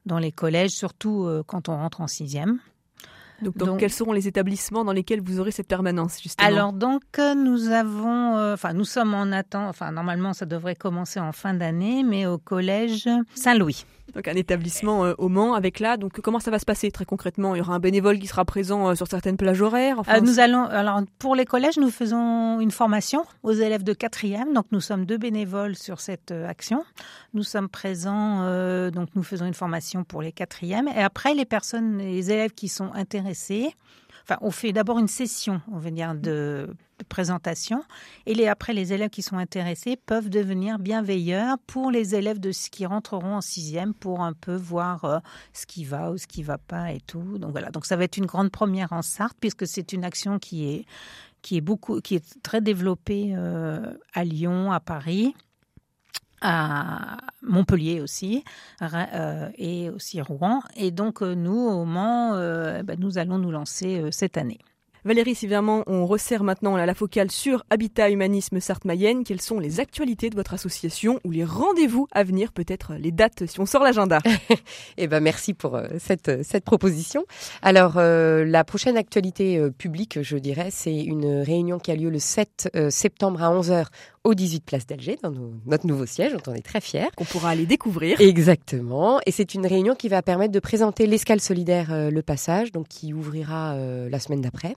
dans 0.06 0.20
les 0.20 0.32
collèges, 0.32 0.72
surtout 0.72 1.25
euh, 1.25 1.44
quand 1.46 1.70
on 1.70 1.75
rentre 1.75 2.01
en 2.01 2.08
sixième. 2.08 2.60
Donc, 3.42 3.80
quels 3.80 3.92
seront 3.92 4.13
les 4.13 4.30
établissements 4.30 4.86
dans 4.86 4.94
lesquels 4.94 5.22
vous 5.22 5.42
aurez 5.42 5.51
cette 5.51 5.68
permanence 5.68 6.22
justement? 6.22 6.48
Alors 6.48 6.72
donc 6.72 7.01
nous 7.18 7.72
avons, 7.72 8.53
enfin 8.53 8.72
nous 8.72 8.86
sommes 8.86 9.13
en 9.13 9.34
attente, 9.34 9.68
enfin 9.68 9.92
normalement 9.92 10.32
ça 10.32 10.46
devrait 10.46 10.77
commencer 10.77 11.20
en 11.20 11.34
fin 11.34 11.53
d'année, 11.53 12.03
mais 12.03 12.25
au 12.25 12.38
collège 12.38 13.10
Saint-Louis. 13.36 13.86
Donc 14.14 14.28
un 14.28 14.36
établissement 14.36 15.06
euh, 15.06 15.14
au 15.18 15.30
Mans 15.30 15.54
avec 15.54 15.80
là. 15.80 15.98
Donc 15.98 16.20
comment 16.22 16.40
ça 16.40 16.52
va 16.52 16.60
se 16.60 16.66
passer 16.66 16.92
très 16.92 17.06
concrètement? 17.06 17.56
Il 17.56 17.60
y 17.60 17.62
aura 17.62 17.74
un 17.74 17.80
bénévole 17.80 18.20
qui 18.20 18.28
sera 18.28 18.46
présent 18.46 18.90
euh, 18.90 18.96
sur 18.96 19.08
certaines 19.08 19.38
plages 19.38 19.62
horaires? 19.62 20.00
Enfin, 20.00 20.20
nous 20.22 20.40
allons 20.40 20.66
alors 20.66 21.02
pour 21.20 21.36
les 21.36 21.46
collèges, 21.46 21.78
nous 21.78 21.90
faisons 21.90 22.60
une 22.60 22.72
formation 22.72 23.26
aux 23.44 23.54
élèves 23.54 23.84
de 23.84 23.94
quatrième. 23.94 24.54
Donc 24.54 24.66
nous 24.72 24.82
sommes 24.82 25.06
deux 25.06 25.18
bénévoles 25.18 25.76
sur 25.76 26.00
cette 26.00 26.32
action. 26.32 26.84
Nous 27.34 27.44
sommes 27.44 27.70
présents, 27.70 28.92
donc 28.92 29.10
nous 29.16 29.24
faisons 29.24 29.46
une 29.46 29.54
formation 29.54 30.04
pour 30.04 30.22
les 30.22 30.32
quatrièmes 30.32 30.88
et 30.88 31.02
après 31.02 31.34
les 31.34 31.46
personnes, 31.46 31.98
les 31.98 32.32
élèves 32.32 32.52
qui 32.52 32.68
sont 32.68 32.92
intéressés 32.94 33.74
Enfin, 34.24 34.38
on 34.42 34.51
fait 34.51 34.72
d'abord 34.72 35.00
une 35.00 35.08
session, 35.08 35.62
on 35.72 35.80
va 35.80 35.92
dire, 35.92 36.15
de, 36.15 36.74
présentation. 37.10 37.84
Et 38.25 38.34
les, 38.34 38.48
après, 38.48 38.74
les 38.74 38.94
élèves 38.94 39.10
qui 39.10 39.22
sont 39.22 39.38
intéressés 39.38 39.98
peuvent 39.98 40.30
devenir 40.30 40.80
bienveilleurs 40.80 41.58
pour 41.68 41.92
les 41.92 42.15
élèves 42.15 42.39
de, 42.39 42.51
qui 42.51 42.86
rentreront 42.86 43.36
en 43.36 43.42
sixième 43.42 43.94
pour 43.94 44.22
un 44.22 44.34
peu 44.34 44.56
voir 44.56 45.03
euh, 45.06 45.20
ce 45.51 45.65
qui 45.65 45.84
va 45.84 46.12
ou 46.12 46.18
ce 46.18 46.27
qui 46.27 46.44
va 46.44 46.58
pas 46.58 46.94
et 46.94 47.01
tout. 47.01 47.38
Donc 47.38 47.51
voilà. 47.51 47.70
Donc 47.72 47.86
ça 47.86 47.98
va 47.98 48.06
être 48.06 48.18
une 48.18 48.25
grande 48.25 48.51
première 48.51 48.94
en 48.94 49.01
Sarthe 49.01 49.38
puisque 49.39 49.68
c'est 49.68 49.94
une 49.94 50.06
action 50.06 50.39
qui 50.39 50.70
est 50.70 50.86
qui 51.42 51.58
est 51.58 51.62
beaucoup, 51.62 52.00
qui 52.00 52.15
est 52.15 52.42
très 52.42 52.62
développée 52.62 53.34
euh, 53.36 53.94
à 54.13 54.24
Lyon, 54.24 54.72
à 54.72 54.80
Paris 54.80 55.36
à 56.44 57.18
Montpellier 57.42 58.02
aussi 58.02 58.44
euh, 58.82 59.50
et 59.58 59.90
aussi 59.90 60.22
Rouen. 60.22 60.62
Et 60.76 60.92
donc 60.92 61.24
euh, 61.24 61.34
nous, 61.34 61.58
au 61.58 61.86
Mans, 61.86 62.34
euh, 62.36 62.84
ben, 62.84 63.00
nous 63.00 63.18
allons 63.18 63.38
nous 63.38 63.52
lancer 63.52 64.04
cette 64.12 64.38
année. 64.38 64.60
Valérie 65.06 65.36
Siverman, 65.36 65.84
on 65.86 66.06
resserre 66.06 66.46
maintenant 66.46 66.78
la 66.78 66.94
focale 66.94 67.30
sur 67.30 67.66
Habitat 67.70 68.10
Humanisme 68.10 68.62
Sarthe-Mayenne. 68.62 69.26
Quelles 69.26 69.42
sont 69.42 69.60
les 69.60 69.82
actualités 69.82 70.30
de 70.30 70.36
votre 70.38 70.54
association 70.54 71.20
ou 71.26 71.32
les 71.32 71.44
rendez-vous 71.44 72.08
à 72.14 72.24
venir, 72.24 72.54
peut-être 72.54 72.94
les 72.94 73.12
dates 73.12 73.46
si 73.46 73.60
on 73.60 73.66
sort 73.66 73.84
l'agenda? 73.84 74.20
Eh 74.98 75.08
ben 75.08 75.20
merci 75.20 75.54
pour 75.54 75.78
cette, 76.00 76.44
cette 76.46 76.64
proposition. 76.64 77.26
Alors 77.62 77.96
la 77.98 78.64
prochaine 78.64 78.96
actualité 78.96 79.70
publique, 79.78 80.22
je 80.22 80.38
dirais, 80.38 80.70
c'est 80.72 81.04
une 81.04 81.42
réunion 81.42 81.80
qui 81.80 81.92
a 81.92 81.96
lieu 81.96 82.10
le 82.10 82.20
7 82.20 82.70
septembre 82.90 83.44
à 83.44 83.54
11h 83.54 83.88
au 84.24 84.34
18 84.34 84.63
Place 84.63 84.88
d'Alger, 84.88 85.18
dans 85.22 85.34
notre 85.65 85.86
nouveau 85.86 86.06
siège, 86.06 86.32
dont 86.32 86.42
on 86.48 86.53
est 86.53 86.65
très 86.65 86.80
fiers. 86.80 87.10
Qu'on 87.18 87.25
pourra 87.25 87.50
aller 87.50 87.65
découvrir. 87.65 88.22
Exactement. 88.22 89.20
Et 89.25 89.32
c'est 89.32 89.53
une 89.53 89.68
réunion 89.68 89.96
qui 89.96 90.08
va 90.08 90.22
permettre 90.22 90.53
de 90.53 90.60
présenter 90.60 91.08
l'escale 91.08 91.42
solidaire 91.42 91.92
euh, 91.92 92.10
Le 92.10 92.22
Passage, 92.22 92.72
donc 92.72 92.88
qui 92.88 93.13
ouvrira 93.13 93.74
euh, 93.74 94.10
la 94.10 94.20
semaine 94.20 94.39
d'après, 94.39 94.75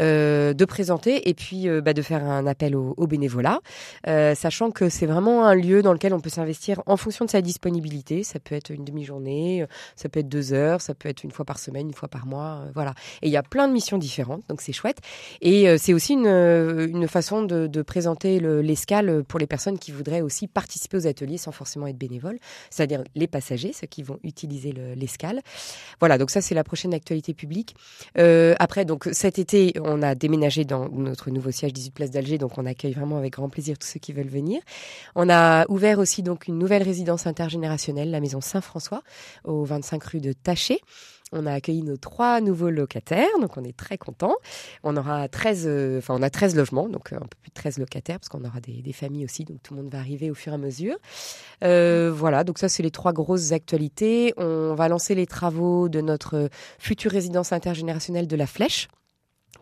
euh, 0.00 0.52
de 0.52 0.64
présenter 0.64 1.28
et 1.28 1.34
puis 1.34 1.68
bah, 1.80 1.92
de 1.92 2.02
faire 2.02 2.24
un 2.24 2.46
appel 2.46 2.74
au, 2.74 2.94
au 2.96 3.06
bénévolat, 3.06 3.60
sachant 4.04 4.70
que 4.70 4.88
c'est 4.88 5.06
vraiment 5.06 5.44
un 5.44 5.54
lieu 5.54 5.82
dans 5.82 5.92
lequel 5.92 6.12
on 6.12 6.20
peut 6.20 6.30
s'investir 6.30 6.82
en 6.86 6.96
fonction 6.96 7.24
de 7.24 7.30
sa 7.30 7.40
disponibilité. 7.40 8.24
Ça 8.24 8.40
peut 8.40 8.54
être 8.54 8.70
une 8.70 8.84
demi-journée, 8.84 9.64
ça 9.94 10.08
peut 10.08 10.20
être 10.20 10.28
deux 10.28 10.52
heures, 10.52 10.80
ça 10.80 10.94
peut 10.94 11.08
être 11.08 11.22
une 11.22 11.30
fois 11.30 11.44
par 11.44 11.58
semaine, 11.58 11.88
une 11.88 11.94
fois 11.94 12.08
par 12.08 12.26
mois, 12.26 12.64
voilà. 12.74 12.94
Et 13.22 13.28
il 13.28 13.32
y 13.32 13.36
a 13.36 13.42
plein 13.42 13.68
de 13.68 13.72
missions 13.72 13.98
différentes, 13.98 14.42
donc 14.48 14.60
c'est 14.60 14.72
chouette. 14.72 14.98
Et 15.40 15.78
c'est 15.78 15.92
aussi 15.92 16.14
une, 16.14 16.26
une 16.26 17.06
façon 17.06 17.42
de, 17.42 17.66
de 17.66 17.82
présenter 17.82 18.40
le, 18.40 18.71
l'escale 18.72 19.22
pour 19.24 19.38
les 19.38 19.46
personnes 19.46 19.78
qui 19.78 19.92
voudraient 19.92 20.22
aussi 20.22 20.48
participer 20.48 20.96
aux 20.96 21.06
ateliers 21.06 21.36
sans 21.36 21.52
forcément 21.52 21.86
être 21.86 21.98
bénévoles, 21.98 22.38
c'est-à-dire 22.70 23.04
les 23.14 23.26
passagers, 23.26 23.74
ceux 23.74 23.86
qui 23.86 24.02
vont 24.02 24.18
utiliser 24.24 24.72
l'escale. 24.96 25.42
Voilà, 26.00 26.16
donc 26.16 26.30
ça 26.30 26.40
c'est 26.40 26.54
la 26.54 26.64
prochaine 26.64 26.94
actualité 26.94 27.34
publique. 27.34 27.76
Euh, 28.16 28.54
après, 28.58 28.86
donc 28.86 29.10
cet 29.12 29.38
été, 29.38 29.74
on 29.84 30.00
a 30.00 30.14
déménagé 30.14 30.64
dans 30.64 30.88
notre 30.88 31.30
nouveau 31.30 31.50
siège 31.50 31.74
18 31.74 31.90
Place 31.90 32.10
d'Alger, 32.10 32.38
donc 32.38 32.56
on 32.56 32.64
accueille 32.64 32.94
vraiment 32.94 33.18
avec 33.18 33.34
grand 33.34 33.50
plaisir 33.50 33.76
tous 33.76 33.86
ceux 33.86 34.00
qui 34.00 34.14
veulent 34.14 34.26
venir. 34.26 34.62
On 35.14 35.28
a 35.28 35.66
ouvert 35.68 35.98
aussi 35.98 36.22
donc 36.22 36.48
une 36.48 36.58
nouvelle 36.58 36.82
résidence 36.82 37.26
intergénérationnelle, 37.26 38.10
la 38.10 38.20
maison 38.20 38.40
Saint-François, 38.40 39.02
au 39.44 39.64
25 39.64 40.02
rue 40.04 40.20
de 40.20 40.32
Taché. 40.32 40.80
On 41.32 41.46
a 41.46 41.52
accueilli 41.52 41.82
nos 41.82 41.96
trois 41.96 42.40
nouveaux 42.40 42.70
locataires, 42.70 43.38
donc 43.40 43.56
on 43.56 43.64
est 43.64 43.76
très 43.76 43.98
contents. 43.98 44.36
On 44.82 44.96
aura 44.96 45.28
13, 45.28 45.64
euh, 45.66 45.98
enfin 45.98 46.14
on 46.18 46.22
a 46.22 46.30
13 46.30 46.56
logements, 46.56 46.88
donc 46.88 47.12
euh, 47.12 47.16
un 47.16 47.20
peu 47.20 47.36
plus 47.40 47.50
de 47.50 47.54
13 47.54 47.78
locataires, 47.78 48.18
parce 48.18 48.28
qu'on 48.28 48.44
aura 48.44 48.60
des, 48.60 48.92
familles 48.92 49.24
aussi, 49.24 49.44
donc 49.44 49.62
tout 49.62 49.74
le 49.74 49.82
monde 49.82 49.90
va 49.90 49.98
arriver 49.98 50.30
au 50.30 50.34
fur 50.34 50.52
et 50.52 50.56
à 50.56 50.58
mesure. 50.58 50.96
Euh, 51.64 52.12
voilà, 52.14 52.44
donc 52.44 52.58
ça 52.58 52.68
c'est 52.68 52.82
les 52.82 52.90
trois 52.90 53.12
grosses 53.12 53.52
actualités. 53.52 54.34
On 54.36 54.74
va 54.74 54.88
lancer 54.88 55.14
les 55.14 55.26
travaux 55.26 55.88
de 55.88 56.00
notre 56.00 56.50
future 56.78 57.10
résidence 57.10 57.52
intergénérationnelle 57.52 58.26
de 58.26 58.36
la 58.36 58.46
Flèche 58.46 58.88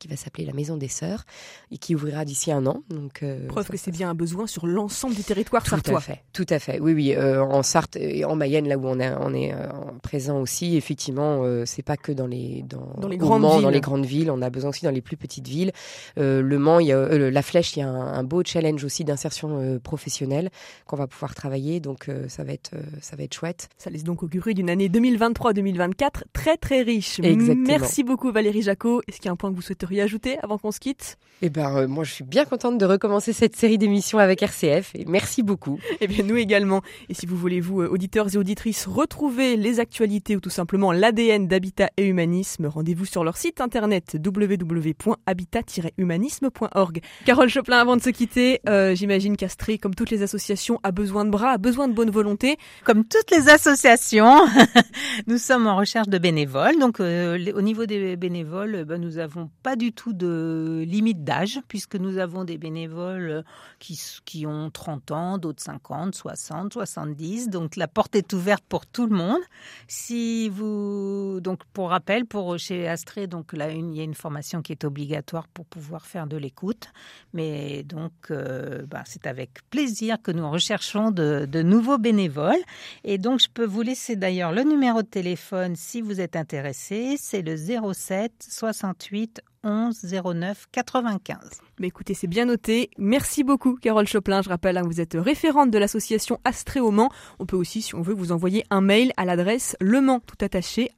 qui 0.01 0.09
va 0.09 0.17
s'appeler 0.17 0.47
la 0.47 0.53
Maison 0.53 0.77
des 0.77 0.89
Sœurs 0.89 1.25
et 1.71 1.79
qui 1.79 1.95
ouvrira 1.95 2.25
d'ici 2.25 2.51
un 2.51 2.67
an. 2.67 2.83
Donc, 2.89 3.23
euh, 3.23 3.47
Preuve 3.47 3.69
que 3.69 3.77
c'est 3.77 3.91
bien 3.93 4.11
un 4.11 4.15
besoin 4.15 4.49
sur 4.49 4.67
l'ensemble 4.67 5.15
du 5.15 5.23
territoire 5.23 5.63
tout 5.63 5.71
sartois. 5.71 5.99
À 5.99 6.01
fait, 6.01 6.23
tout 6.33 6.47
à 6.49 6.59
fait. 6.59 6.81
Oui, 6.81 6.95
oui. 6.95 7.15
Euh, 7.15 7.41
en 7.43 7.63
Sarthe 7.63 7.97
et 7.97 8.25
en 8.25 8.35
Mayenne, 8.35 8.67
là 8.67 8.79
où 8.79 8.87
on, 8.87 8.99
est, 8.99 9.13
on 9.21 9.33
est 9.35 9.53
euh, 9.53 9.69
présent 10.03 10.41
aussi, 10.41 10.77
effectivement, 10.77 11.45
c'est 11.67 11.83
pas 11.83 11.97
que 11.97 12.13
dans 12.13 12.27
les 12.27 12.65
dans, 12.67 12.95
dans 12.99 13.09
les 13.09 13.19
grandes 13.19 13.43
villes. 13.43 13.63
dans 13.63 13.71
les 13.71 13.81
grandes 13.81 14.07
villes. 14.07 14.31
On 14.31 14.41
a 14.43 14.51
besoin 14.51 14.71
aussi 14.71 14.85
dans 14.85 14.91
les 14.91 15.03
plus 15.03 15.17
petites 15.17 15.47
villes. 15.47 15.73
le 16.17 16.59
Mans, 16.59 16.81
il 16.81 16.87
y 16.87 16.93
a 16.93 17.31
la 17.31 17.43
Flèche, 17.43 17.77
il 17.77 17.81
y 17.81 17.83
a 17.83 17.89
un, 17.89 18.25
beau 18.25 18.43
challenge 18.45 18.83
aussi 18.85 19.05
d'insertion 19.05 19.79
professionnelle 19.83 20.51
qu'on 20.87 20.97
va 20.97 21.07
pouvoir 21.07 21.35
travailler. 21.35 21.81
Donc 21.81 22.11
ça 22.29 22.43
va 22.43 22.53
être 22.53 22.71
ça 23.03 23.17
va 23.17 23.25
être 23.25 23.35
chouette. 23.35 23.69
Ça 23.77 23.91
laisse 23.91 24.05
donc 24.05 24.23
augurer 24.23 24.55
d'une 24.55 24.71
année 24.71 24.89
2023-2024 24.89 26.23
très 26.33 26.57
très 26.57 26.81
riche. 26.83 27.21
Exactement. 27.21 27.67
Merci 27.67 28.03
beaucoup 28.03 28.33
Valérie 28.33 28.63
Jacot. 28.63 29.03
Est-ce 29.07 29.19
qu'il 29.19 29.27
y 29.27 29.29
a 29.29 29.33
un 29.33 29.37
point 29.37 29.51
que 29.51 29.57
vous 29.57 29.63
souhaiteriez 29.63 29.90
ajouter 29.99 30.39
avant 30.43 30.59
qu'on 30.59 30.71
se 30.71 30.81
quitte? 30.81 31.17
Eh 31.43 31.49
ben, 31.49 31.75
euh, 31.75 31.89
moi, 31.89 32.05
je 32.05 32.13
suis 32.13 32.25
bien 32.25 32.45
contente 32.45 32.77
de 32.77 32.85
recommencer 32.85 33.33
cette 33.33 33.57
série 33.57 33.79
d'émissions 33.79 34.19
avec 34.19 34.43
RCF 34.43 34.95
et 34.95 35.07
merci 35.07 35.43
beaucoup. 35.43 35.81
Eh 36.03 36.07
bien, 36.07 36.23
nous 36.23 36.37
également. 36.37 36.83
Et 37.09 37.15
si 37.15 37.25
vous 37.25 37.37
voulez, 37.37 37.61
vous, 37.61 37.81
euh, 37.81 37.89
auditeurs 37.89 38.27
et 38.35 38.37
auditrices, 38.37 38.87
retrouver 38.87 39.57
les 39.57 39.81
actualités 39.81 40.37
ou 40.37 40.41
tout 40.41 40.51
simplement 40.51 40.93
l'ADN 40.93 41.49
d'Habitat 41.49 41.89
et 41.97 42.05
Humanisme, 42.05 42.67
rendez-vous 42.67 43.07
sur 43.07 43.25
leur 43.25 43.39
site 43.39 43.63
internet 43.63 44.19
www.habitat-humanisme.org. 44.23 47.01
Carole 47.25 47.49
Choplin, 47.49 47.79
avant 47.79 47.97
de 47.97 48.03
se 48.03 48.11
quitter, 48.11 48.61
euh, 48.69 48.95
j'imagine 48.95 49.39
qu'Astré, 49.39 49.79
comme 49.79 49.95
toutes 49.95 50.11
les 50.11 50.21
associations, 50.23 50.79
a 50.83 50.93
besoin 50.93 51.25
de 51.25 51.31
bras, 51.31 51.53
a 51.53 51.59
besoin 51.59 51.89
de 51.89 51.95
bonne 51.95 52.11
volonté. 52.11 52.59
Comme 52.85 53.05
toutes 53.05 53.31
les 53.31 53.49
associations, 53.49 54.47
nous 55.27 55.39
sommes 55.39 55.67
en 55.67 55.77
recherche 55.77 56.09
de 56.09 56.19
bénévoles. 56.19 56.79
Donc, 56.79 57.01
au 57.01 57.63
niveau 57.63 57.87
des 57.87 58.17
bénévoles, 58.17 58.85
ben, 58.85 59.01
nous 59.01 59.13
n'avons 59.13 59.49
pas 59.63 59.77
du 59.81 59.93
tout 59.93 60.13
de 60.13 60.85
limite 60.87 61.25
d'âge, 61.25 61.59
puisque 61.67 61.97
nous 61.97 62.19
avons 62.19 62.45
des 62.45 62.59
bénévoles 62.59 63.45
qui, 63.79 63.99
qui 64.27 64.47
ont 64.47 64.71
30 64.71 65.11
ans, 65.11 65.39
d'autres 65.39 65.63
50, 65.63 66.15
60, 66.15 66.75
70. 66.75 67.49
Donc 67.49 67.77
la 67.77 67.89
porte 67.89 68.15
est 68.15 68.33
ouverte 68.35 68.63
pour 68.69 68.87
tout 68.87 69.07
le 69.07 69.17
monde. 69.17 69.41
Si 69.89 70.51
vous, 70.51 71.41
donc 71.41 71.65
pour 71.73 71.89
rappel, 71.91 72.27
pour 72.27 72.59
chez 72.59 72.87
Astré, 72.89 73.27
donc 73.27 73.55
là, 73.55 73.71
il 73.71 73.95
y 73.95 74.01
a 74.01 74.05
une 74.05 74.15
formation 74.15 74.61
qui 74.61 74.73
est 74.73 74.85
obligatoire 74.85 75.49
pour 75.49 75.65
pouvoir 75.65 76.05
faire 76.07 76.27
de 76.27 76.37
l'écoute. 76.37 76.89
Mais 77.33 77.83
donc, 77.83 78.13
euh, 78.31 78.85
bah, 78.87 79.03
c'est 79.07 79.27
avec 79.27 79.51
plaisir 79.71 80.19
que 80.23 80.31
nous 80.31 80.49
recherchons 80.51 81.11
de, 81.11 81.47
de 81.51 81.63
nouveaux 81.63 81.99
bénévoles. 81.99 82.63
Et 83.05 83.17
donc, 83.17 83.41
je 83.41 83.49
peux 83.49 83.65
vous 83.65 83.83
laisser 83.83 84.15
d'ailleurs 84.15 84.53
le 84.53 84.63
numéro 84.63 85.01
de 85.03 85.09
téléphone 85.09 85.75
si 85.75 86.03
vous 86.03 86.21
êtes 86.21 86.37
intéressé. 86.37 87.17
C'est 87.19 87.41
le 87.41 87.57
07 87.57 88.33
68 88.47 89.41
11 89.65 90.15
09 90.35 90.67
95. 90.73 91.39
Mais 91.79 91.89
écoutez, 91.89 92.15
c'est 92.15 92.27
bien 92.27 92.45
noté. 92.45 92.91
Merci 92.99 93.45
beaucoup, 93.45 93.77
Carole 93.77 94.07
Choplin. 94.07 94.43
Je 94.43 94.49
rappelle 94.49 94.77
que 94.77 94.81
hein, 94.81 94.85
vous 94.85 95.01
êtes 95.01 95.15
référente 95.15 95.71
de 95.71 95.79
l'association 95.79 96.39
Astré 96.45 96.81
au 96.81 96.91
Mans. 96.91 97.11
On 97.39 97.47
peut 97.47 97.57
aussi, 97.57 97.83
si 97.83 97.95
on 97.95 98.03
veut, 98.03 98.15
vous 98.15 98.33
envoyer 98.33 98.65
un 98.71 98.81
mail 98.81 99.13
à 99.17 99.25
l'adresse 99.25 99.77
lemans 99.81 100.21
tout 100.21 100.45
attaché 100.45 100.91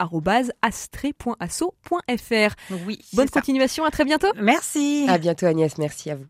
astré.asso.fr. 0.62 1.75
Oui. 2.87 2.98
Bonne 3.12 3.31
continuation. 3.31 3.85
À 3.85 3.90
très 3.90 4.05
bientôt. 4.05 4.33
Merci. 4.37 5.07
À 5.09 5.18
bientôt, 5.18 5.46
Agnès. 5.46 5.79
Merci 5.79 6.11
à 6.11 6.16
vous. 6.16 6.27